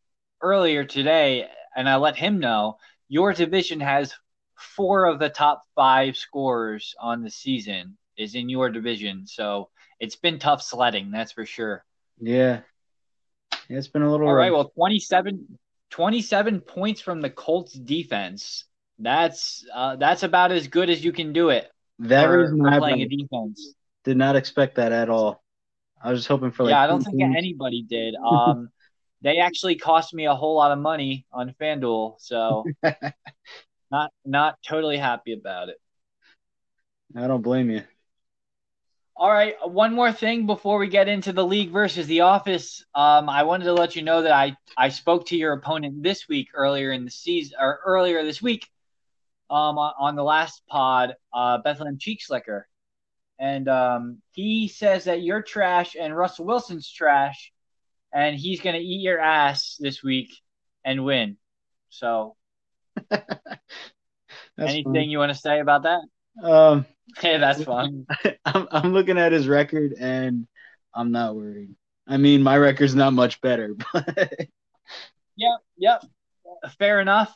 earlier 0.43 0.85
today, 0.85 1.47
and 1.77 1.89
I 1.89 1.97
let 1.97 2.17
him 2.17 2.39
know 2.39 2.79
your 3.09 3.33
division 3.33 3.81
has 3.81 4.15
four 4.57 5.07
of 5.07 5.19
the 5.19 5.29
top 5.29 5.63
five 5.75 6.17
scorers 6.17 6.95
on 7.01 7.23
the 7.23 7.31
season 7.31 7.97
is 8.17 8.35
in 8.35 8.49
your 8.49 8.71
division. 8.71 9.27
So 9.27 9.71
it's 9.99 10.17
been 10.17 10.39
tough 10.39 10.63
sledding, 10.63 11.11
that's 11.11 11.33
for 11.33 11.47
sure. 11.47 11.85
yeah, 12.21 12.61
Yeah, 13.69 13.79
it's 13.79 13.89
been 13.89 14.03
a 14.03 14.11
little 14.11 14.29
All 14.29 14.35
right, 14.35 14.53
well, 14.53 14.71
27, 14.71 15.59
27 15.91 16.61
points 16.61 17.01
from 17.01 17.21
the 17.21 17.31
Colts 17.31 17.73
defense. 17.73 18.65
That's 18.99 19.65
uh, 19.75 19.97
that's 19.97 20.23
about 20.23 20.53
as 20.53 20.69
good 20.69 20.91
as 20.91 21.03
you 21.03 21.11
can 21.11 21.33
do 21.33 21.49
it 21.49 21.71
that 22.01 22.27
for 22.27 22.55
playing 22.79 23.03
a 23.03 23.09
defense. 23.09 23.75
did 24.05 24.17
not 24.17 24.37
expect 24.37 24.77
that 24.77 24.93
at 24.93 25.09
all. 25.09 25.43
I 26.03 26.11
was 26.11 26.21
just 26.21 26.29
hoping 26.29 26.51
for 26.51 26.65
like 26.65 26.73
yeah, 26.73 26.83
I 26.83 26.87
don't 26.87 27.03
think 27.03 27.17
teams. 27.17 27.35
anybody 27.37 27.83
did. 27.83 28.15
Um, 28.15 28.71
they 29.23 29.39
actually 29.39 29.77
cost 29.77 30.15
me 30.15 30.27
a 30.27 30.35
whole 30.35 30.57
lot 30.57 30.73
of 30.73 30.79
money 30.79 31.27
on 31.33 31.55
FanDuel, 31.61 32.17
so 32.19 32.65
not 33.91 34.13
not 34.25 34.59
totally 34.67 34.97
happy 34.97 35.33
about 35.33 35.69
it. 35.69 35.77
I 37.17 37.27
don't 37.27 37.43
blame 37.43 37.71
you. 37.71 37.83
All 39.17 39.31
right, 39.31 39.55
one 39.69 39.93
more 39.93 40.13
thing 40.13 40.47
before 40.47 40.79
we 40.79 40.89
get 40.89 41.07
into 41.07 41.35
the 41.35 41.45
league 41.45 41.71
versus 41.71 42.07
the 42.07 42.23
office. 42.23 42.83
Um, 42.95 43.29
I 43.29 43.43
wanted 43.43 43.65
to 43.65 43.75
let 43.75 43.95
you 43.95 44.03
know 44.03 44.23
that 44.23 44.33
I 44.33 44.57
I 44.79 44.89
spoke 44.89 45.27
to 45.27 45.37
your 45.37 45.53
opponent 45.53 46.03
this 46.03 46.27
week 46.27 46.49
earlier 46.55 46.93
in 46.93 47.05
the 47.05 47.11
season 47.11 47.59
or 47.61 47.81
earlier 47.85 48.25
this 48.25 48.41
week, 48.41 48.67
um, 49.51 49.77
on, 49.77 49.93
on 49.99 50.17
the 50.17 50.25
last 50.25 50.63
pod, 50.69 51.17
uh, 51.35 51.59
Bethlehem 51.59 51.99
Cheek 51.99 52.23
Slicker, 52.23 52.67
and 53.39 53.69
um, 53.69 54.23
he 54.33 54.69
says 54.69 55.05
that 55.05 55.23
you're 55.23 55.43
trash 55.43 55.97
and 56.01 56.17
Russell 56.17 56.47
Wilson's 56.47 56.91
trash, 56.91 57.53
and 58.13 58.37
he's 58.37 58.61
gonna 58.61 58.79
eat 58.79 59.03
your 59.03 59.19
ass 59.19 59.77
this 59.81 60.03
week 60.03 60.31
and 60.85 61.05
win. 61.05 61.37
So, 61.91 62.37
anything 64.59 65.11
you 65.11 65.19
want 65.19 65.33
to 65.33 65.39
say 65.39 65.61
about 65.61 65.83
that? 65.85 66.03
Um, 66.43 66.87
Hey, 67.19 67.39
that's 67.39 67.65
fun. 67.65 68.07
I'm 68.45 68.69
I'm 68.71 68.93
looking 68.93 69.19
at 69.19 69.33
his 69.33 69.49
record 69.49 69.95
and 69.99 70.47
I'm 70.95 71.11
not 71.11 71.35
worried. 71.35 71.75
I 72.07 72.19
mean, 72.19 72.43
my 72.43 72.57
record's 72.57 72.95
not 72.95 73.13
much 73.13 73.41
better, 73.41 73.75
but 73.93 74.49
Yep, 75.37 75.59
yep. 75.79 76.05
Fair 76.79 77.01
enough. 77.01 77.35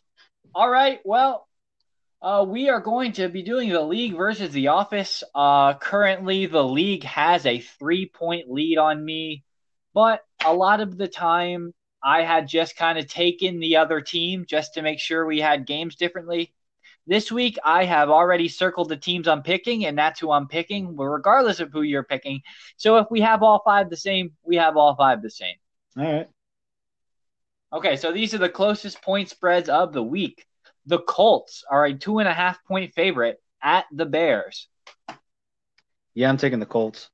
All 0.55 0.69
right. 0.69 1.01
Well, 1.05 1.49
uh, 2.21 2.45
we 2.47 2.69
are 2.69 2.81
going 2.81 3.13
to 3.13 3.29
be 3.29 3.43
doing 3.43 3.71
the 3.71 3.81
league 3.81 4.17
versus 4.17 4.51
the 4.51 4.69
office. 4.69 5.25
Uh, 5.35 5.75
currently, 5.75 6.47
the 6.47 6.63
league 6.63 7.05
has 7.05 7.47
a 7.47 7.61
three 7.61 8.07
point 8.07 8.51
lead 8.51 8.79
on 8.79 9.03
me, 9.03 9.45
but 9.95 10.23
a 10.45 10.53
lot 10.53 10.81
of 10.81 10.99
the 10.99 11.09
time, 11.09 11.73
I 12.03 12.23
had 12.23 12.49
just 12.49 12.77
kind 12.77 12.99
of 12.99 13.07
taken 13.07 13.61
the 13.61 13.77
other 13.77 14.01
team 14.01 14.45
just 14.47 14.75
to 14.75 14.83
make 14.83 14.99
sure 14.99 15.25
we 15.25 15.41
had 15.41 15.67
games 15.67 15.97
differently. 15.97 16.53
This 17.07 17.31
week, 17.31 17.59
I 17.65 17.85
have 17.85 18.11
already 18.11 18.49
circled 18.49 18.89
the 18.89 18.97
teams 18.97 19.29
I'm 19.29 19.43
picking, 19.43 19.87
and 19.87 19.97
that's 19.97 20.21
who 20.21 20.31
I'm 20.31 20.49
picking, 20.49 20.97
regardless 20.97 21.61
of 21.61 21.71
who 21.73 21.83
you're 21.83 22.03
picking. 22.03 22.43
So 22.77 22.97
if 22.97 23.07
we 23.11 23.21
have 23.21 23.43
all 23.43 23.63
five 23.65 23.89
the 23.89 23.97
same, 23.97 24.33
we 24.43 24.57
have 24.57 24.77
all 24.77 24.97
five 24.97 25.23
the 25.23 25.31
same. 25.31 25.57
all 25.97 26.05
right. 26.05 26.29
Okay, 27.73 27.97
so 27.97 28.13
these 28.13 28.35
are 28.35 28.39
the 28.39 28.49
closest 28.49 29.03
point 29.03 29.29
spreads 29.29 29.69
of 29.69 29.93
the 29.93 30.03
week. 30.03 30.47
The 30.87 31.01
Colts 31.01 31.65
are 31.71 31.87
a 31.87 31.95
two 31.95 32.19
and 32.19 32.29
a 32.29 32.35
half 32.35 32.63
point 32.65 32.95
favorite 32.95 33.43
at 33.63 33.87
the 33.93 34.07
Bears. 34.07 34.69
Yeah, 36.15 36.29
I'm 36.29 36.37
taking 36.37 36.61
the 36.61 36.67
Colts. 36.67 37.11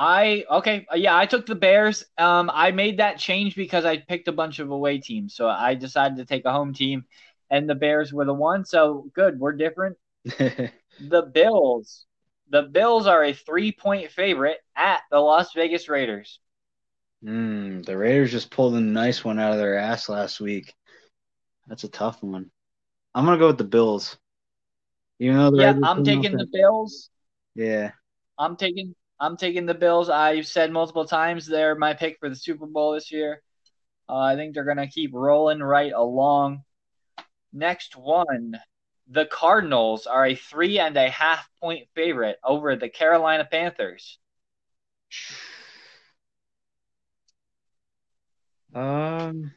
I 0.00 0.46
okay, 0.50 0.86
uh, 0.92 0.96
yeah, 0.96 1.16
I 1.16 1.26
took 1.26 1.46
the 1.46 1.54
Bears. 1.54 2.04
Um, 2.18 2.50
I 2.52 2.70
made 2.72 2.98
that 2.98 3.18
change 3.18 3.54
because 3.54 3.84
I 3.84 3.98
picked 3.98 4.28
a 4.28 4.32
bunch 4.32 4.58
of 4.58 4.70
away 4.70 4.98
teams, 4.98 5.34
so 5.34 5.48
I 5.48 5.74
decided 5.74 6.18
to 6.18 6.24
take 6.24 6.46
a 6.46 6.52
home 6.52 6.72
team, 6.74 7.04
and 7.50 7.68
the 7.68 7.74
Bears 7.76 8.12
were 8.12 8.24
the 8.24 8.34
one. 8.34 8.64
So 8.64 9.10
good, 9.14 9.38
we're 9.38 9.52
different. 9.52 9.98
The 11.00 11.22
Bills, 11.22 12.06
the 12.48 12.62
Bills 12.62 13.08
are 13.08 13.24
a 13.24 13.32
three 13.32 13.72
point 13.72 14.12
favorite 14.12 14.60
at 14.76 15.02
the 15.10 15.18
Las 15.18 15.52
Vegas 15.52 15.88
Raiders. 15.88 16.38
mm, 17.24 17.84
the 17.84 17.96
Raiders 17.96 18.32
just 18.32 18.50
pulled 18.50 18.74
a 18.74 18.80
nice 18.80 19.24
one 19.24 19.38
out 19.38 19.52
of 19.52 19.58
their 19.58 19.76
ass 19.78 20.08
last 20.08 20.40
week. 20.40 20.74
That's 21.68 21.84
a 21.84 21.88
tough 21.88 22.22
one. 22.22 22.50
I'm 23.14 23.24
gonna 23.26 23.38
go 23.38 23.48
with 23.48 23.58
the 23.58 23.64
Bills. 23.64 24.18
You 25.18 25.32
know, 25.32 25.50
the 25.50 25.58
Yeah, 25.58 25.74
Raiders 25.74 25.82
I'm 25.82 26.02
taking 26.02 26.36
the 26.36 26.46
Bills. 26.46 27.10
Yeah, 27.54 27.92
I'm 28.38 28.56
taking 28.56 28.94
I'm 29.20 29.36
taking 29.36 29.66
the 29.66 29.74
Bills. 29.74 30.08
I've 30.08 30.46
said 30.46 30.72
multiple 30.72 31.04
times 31.04 31.46
they're 31.46 31.74
my 31.74 31.92
pick 31.94 32.18
for 32.18 32.30
the 32.30 32.36
Super 32.36 32.66
Bowl 32.66 32.92
this 32.94 33.12
year. 33.12 33.42
Uh, 34.08 34.18
I 34.18 34.34
think 34.34 34.54
they're 34.54 34.64
gonna 34.64 34.88
keep 34.88 35.12
rolling 35.12 35.60
right 35.60 35.92
along. 35.92 36.64
Next 37.52 37.96
one, 37.96 38.58
the 39.08 39.26
Cardinals 39.26 40.06
are 40.06 40.26
a 40.26 40.34
three 40.34 40.78
and 40.78 40.96
a 40.96 41.10
half 41.10 41.48
point 41.60 41.88
favorite 41.94 42.38
over 42.42 42.76
the 42.76 42.88
Carolina 42.88 43.44
Panthers. 43.44 44.18
Um, 48.74 49.52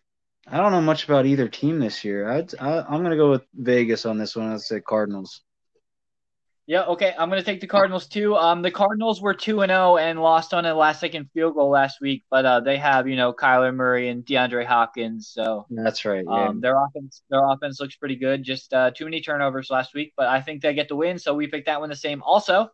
I 0.47 0.57
don't 0.57 0.71
know 0.71 0.81
much 0.81 1.05
about 1.05 1.25
either 1.25 1.47
team 1.47 1.79
this 1.79 2.03
year. 2.03 2.29
I'd, 2.29 2.53
I, 2.59 2.81
I'm 2.81 3.03
gonna 3.03 3.15
go 3.15 3.31
with 3.31 3.43
Vegas 3.53 4.05
on 4.05 4.17
this 4.17 4.35
one. 4.35 4.51
I'd 4.51 4.61
say 4.61 4.81
Cardinals. 4.81 5.41
Yeah, 6.65 6.83
okay, 6.83 7.13
I'm 7.17 7.27
gonna 7.29 7.43
take 7.43 7.59
the 7.59 7.67
Cardinals 7.67 8.07
too. 8.07 8.37
Um, 8.37 8.61
the 8.61 8.71
Cardinals 8.71 9.21
were 9.21 9.33
two 9.33 9.61
and 9.61 9.69
zero 9.69 9.97
and 9.97 10.21
lost 10.21 10.53
on 10.53 10.65
a 10.65 10.73
last 10.73 11.01
second 11.01 11.29
field 11.33 11.55
goal 11.55 11.69
last 11.69 11.99
week, 11.99 12.23
but 12.29 12.45
uh, 12.45 12.61
they 12.61 12.77
have 12.77 13.05
you 13.05 13.17
know 13.17 13.33
Kyler 13.33 13.75
Murray 13.75 14.07
and 14.07 14.25
DeAndre 14.25 14.65
Hopkins, 14.65 15.27
so 15.27 15.65
That's 15.69 16.05
right. 16.05 16.23
Yeah. 16.25 16.47
Um, 16.47 16.61
their 16.61 16.81
offense, 16.81 17.21
their 17.29 17.45
offense 17.45 17.81
looks 17.81 17.97
pretty 17.97 18.15
good. 18.15 18.43
Just 18.43 18.73
uh, 18.73 18.91
too 18.91 19.03
many 19.03 19.19
turnovers 19.19 19.69
last 19.69 19.93
week, 19.93 20.13
but 20.15 20.27
I 20.27 20.39
think 20.39 20.61
they 20.61 20.73
get 20.73 20.87
the 20.87 20.95
win, 20.95 21.19
so 21.19 21.33
we 21.33 21.47
picked 21.47 21.65
that 21.65 21.81
one 21.81 21.89
the 21.89 21.97
same. 21.97 22.23
Also, 22.23 22.69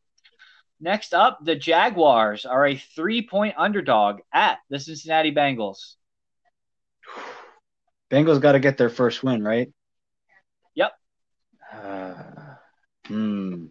next 0.79 1.15
up, 1.15 1.39
the 1.43 1.55
Jaguars 1.55 2.45
are 2.45 2.67
a 2.67 2.77
three-point 2.77 3.55
underdog 3.57 4.19
at 4.31 4.59
the 4.69 4.79
Cincinnati 4.79 5.33
Bengals. 5.33 5.95
Bengals 8.11 8.39
got 8.39 8.51
to 8.51 8.59
get 8.59 8.77
their 8.77 8.89
first 8.89 9.23
win, 9.23 9.43
right? 9.43 9.71
Yep. 10.75 10.91
Uh, 11.73 12.23
hmm. 13.07 13.65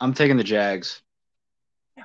I'm 0.00 0.14
taking 0.14 0.36
the 0.36 0.44
Jags. 0.44 1.02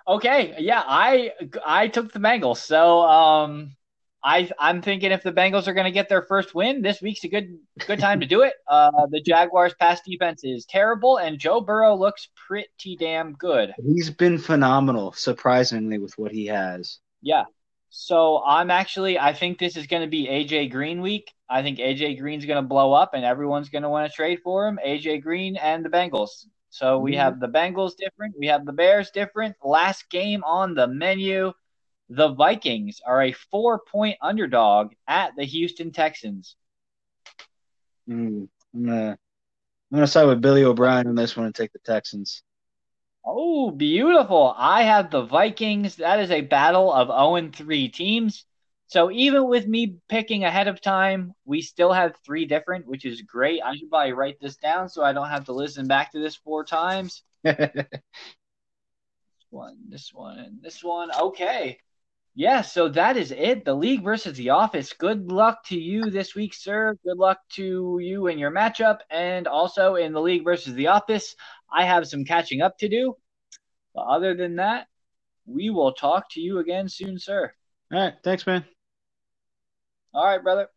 Okay, 0.08 0.56
yeah, 0.60 0.82
I 0.86 1.32
I 1.66 1.88
took 1.88 2.12
the 2.12 2.20
Bengals. 2.20 2.58
So 2.58 3.02
um, 3.02 3.76
I 4.24 4.50
I'm 4.58 4.82
thinking 4.82 5.12
if 5.12 5.24
the 5.24 5.32
Bengals 5.32 5.68
are 5.68 5.74
going 5.74 5.86
to 5.86 5.92
get 5.92 6.10
their 6.10 6.24
first 6.24 6.56
win, 6.56 6.82
this 6.82 7.02
week's 7.02 7.24
a 7.24 7.28
good 7.28 7.58
good 7.86 8.00
time 8.00 8.20
to 8.22 8.26
do 8.26 8.42
it. 8.42 8.54
Uh, 8.74 9.06
the 9.12 9.22
Jaguars' 9.22 9.76
pass 9.80 10.02
defense 10.02 10.44
is 10.44 10.66
terrible, 10.66 11.18
and 11.18 11.38
Joe 11.38 11.62
Burrow 11.62 11.96
looks 11.96 12.30
pretty 12.48 12.96
damn 13.00 13.34
good. 13.34 13.72
He's 13.78 14.10
been 14.10 14.40
phenomenal, 14.40 15.12
surprisingly, 15.12 16.00
with 16.00 16.18
what 16.18 16.32
he 16.32 16.48
has. 16.48 16.98
Yeah. 17.22 17.44
So 17.92 18.42
I'm 18.44 18.72
actually 18.72 19.20
I 19.20 19.34
think 19.34 19.60
this 19.60 19.78
is 19.78 19.86
going 19.86 20.02
to 20.02 20.08
be 20.08 20.26
AJ 20.26 20.72
Green 20.72 21.02
week. 21.02 21.32
I 21.48 21.62
think 21.62 21.78
AJ 21.78 22.20
Green's 22.20 22.46
going 22.46 22.64
to 22.64 22.68
blow 22.68 22.94
up, 22.94 23.14
and 23.14 23.24
everyone's 23.24 23.70
going 23.70 23.84
to 23.84 23.90
want 23.90 24.10
to 24.10 24.16
trade 24.16 24.40
for 24.44 24.68
him. 24.68 24.80
AJ 24.84 25.22
Green 25.22 25.56
and 25.56 25.86
the 25.86 25.90
Bengals. 25.90 26.48
So 26.74 26.98
we 26.98 27.14
have 27.18 27.40
the 27.40 27.48
Bengals 27.48 27.96
different. 27.96 28.34
We 28.36 28.48
have 28.48 28.66
the 28.66 28.74
Bears 28.74 29.12
different. 29.12 29.56
Last 29.64 30.10
game 30.10 30.44
on 30.44 30.74
the 30.74 30.88
menu. 30.88 31.54
The 32.10 32.30
Vikings 32.30 33.00
are 33.06 33.22
a 33.22 33.32
four 33.32 33.78
point 33.78 34.18
underdog 34.24 34.94
at 35.08 35.36
the 35.38 35.44
Houston 35.44 35.92
Texans. 35.92 36.56
Mm, 38.10 38.48
I'm 38.74 38.86
gonna 38.86 39.12
I'm 39.12 39.98
gonna 39.98 40.08
side 40.08 40.26
with 40.26 40.42
Billy 40.42 40.64
O'Brien 40.64 41.06
on 41.06 41.14
this 41.14 41.38
one 41.38 41.46
and 41.46 41.54
take 41.54 41.72
the 41.74 41.80
Texans. 41.86 42.42
Oh, 43.24 43.70
beautiful. 43.70 44.56
I 44.58 44.82
have 44.82 45.12
the 45.12 45.22
Vikings. 45.22 45.98
That 45.98 46.22
is 46.22 46.32
a 46.32 46.42
battle 46.42 46.92
of 46.92 47.08
0 47.08 47.52
3 47.54 47.90
teams. 47.90 48.46
So 48.94 49.10
even 49.10 49.48
with 49.48 49.66
me 49.66 49.96
picking 50.08 50.44
ahead 50.44 50.68
of 50.68 50.80
time, 50.80 51.34
we 51.46 51.64
still 51.64 51.92
have 51.92 52.14
three 52.24 52.46
different, 52.46 52.86
which 52.86 53.06
is 53.06 53.24
great. 53.24 53.60
I 53.66 53.76
should 53.76 53.90
probably 53.90 54.14
write 54.14 54.40
this 54.40 54.56
down 54.58 54.88
so 54.88 55.04
I 55.04 55.14
don't 55.14 55.30
have 55.30 55.46
to 55.46 55.52
listen 55.52 55.88
back 55.88 56.12
to 56.12 56.20
this 56.20 56.36
four 56.36 56.64
times. 56.64 57.24
this 57.44 57.88
one, 59.50 59.78
this 59.90 60.12
one, 60.14 60.38
and 60.38 60.62
this 60.62 60.84
one. 60.84 61.10
Okay. 61.12 61.80
Yeah, 62.36 62.62
so 62.62 62.88
that 62.90 63.18
is 63.18 63.32
it. 63.32 63.66
The 63.66 63.74
league 63.74 64.04
versus 64.04 64.38
the 64.38 64.52
office. 64.52 64.94
Good 64.94 65.32
luck 65.32 65.66
to 65.70 65.76
you 65.76 66.12
this 66.12 66.36
week, 66.36 66.54
sir. 66.54 66.96
Good 67.04 67.18
luck 67.18 67.40
to 67.54 67.98
you 68.00 68.28
in 68.28 68.38
your 68.38 68.52
matchup. 68.52 69.00
And 69.10 69.48
also 69.48 69.96
in 69.96 70.14
the 70.14 70.22
league 70.22 70.44
versus 70.44 70.76
the 70.76 70.90
office, 70.90 71.36
I 71.74 71.86
have 71.86 72.08
some 72.08 72.26
catching 72.26 72.62
up 72.62 72.78
to 72.78 72.88
do. 72.88 73.18
But 73.96 74.02
other 74.02 74.36
than 74.36 74.58
that, 74.58 74.86
we 75.48 75.72
will 75.72 75.94
talk 75.94 76.30
to 76.34 76.40
you 76.40 76.60
again 76.60 76.90
soon, 76.90 77.18
sir. 77.18 77.52
All 77.92 78.00
right, 78.00 78.14
thanks, 78.24 78.46
man. 78.46 78.64
All 80.14 80.26
right, 80.26 80.42
brother. 80.42 80.68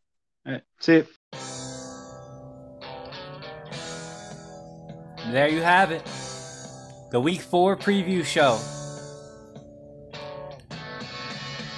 All 0.47 0.53
right, 0.53 0.62
see 0.80 0.97
you. 0.97 1.07
There 5.30 5.49
you 5.49 5.61
have 5.61 5.91
it. 5.91 6.03
The 7.11 7.20
week 7.20 7.41
four 7.41 7.76
preview 7.76 8.24
show. 8.24 8.59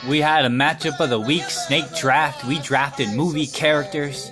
We 0.09 0.21
had 0.21 0.45
a 0.45 0.49
matchup 0.49 1.01
of 1.01 1.11
the 1.11 1.19
week 1.19 1.45
snake 1.45 1.87
draft. 1.99 2.45
We 2.45 2.61
drafted 2.61 3.09
movie 3.15 3.47
characters. 3.47 4.31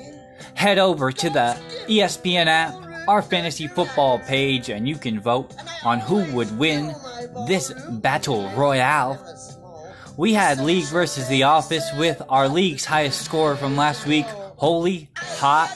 Head 0.55 0.79
over 0.79 1.11
to 1.11 1.31
the 1.31 1.59
ESPN 1.89 2.47
app, 2.47 2.75
our 3.09 3.23
fantasy 3.23 3.67
football 3.67 4.19
page, 4.21 4.69
and 4.69 4.89
you 4.89 4.97
can 4.97 5.21
vote 5.21 5.53
on 5.85 5.99
who 5.99 6.25
would 6.33 6.57
win 6.59 6.95
this 7.47 7.73
battle 7.91 8.49
royale. 8.51 9.19
We 10.19 10.33
had 10.33 10.61
League 10.61 10.85
versus 10.85 11.29
The 11.29 11.43
Office 11.43 11.85
with 11.99 12.23
our 12.31 12.49
league's 12.49 12.87
highest 12.87 13.21
score 13.23 13.55
from 13.55 13.77
last 13.77 14.07
week. 14.07 14.25
Holy 14.57 15.11
hot 15.15 15.69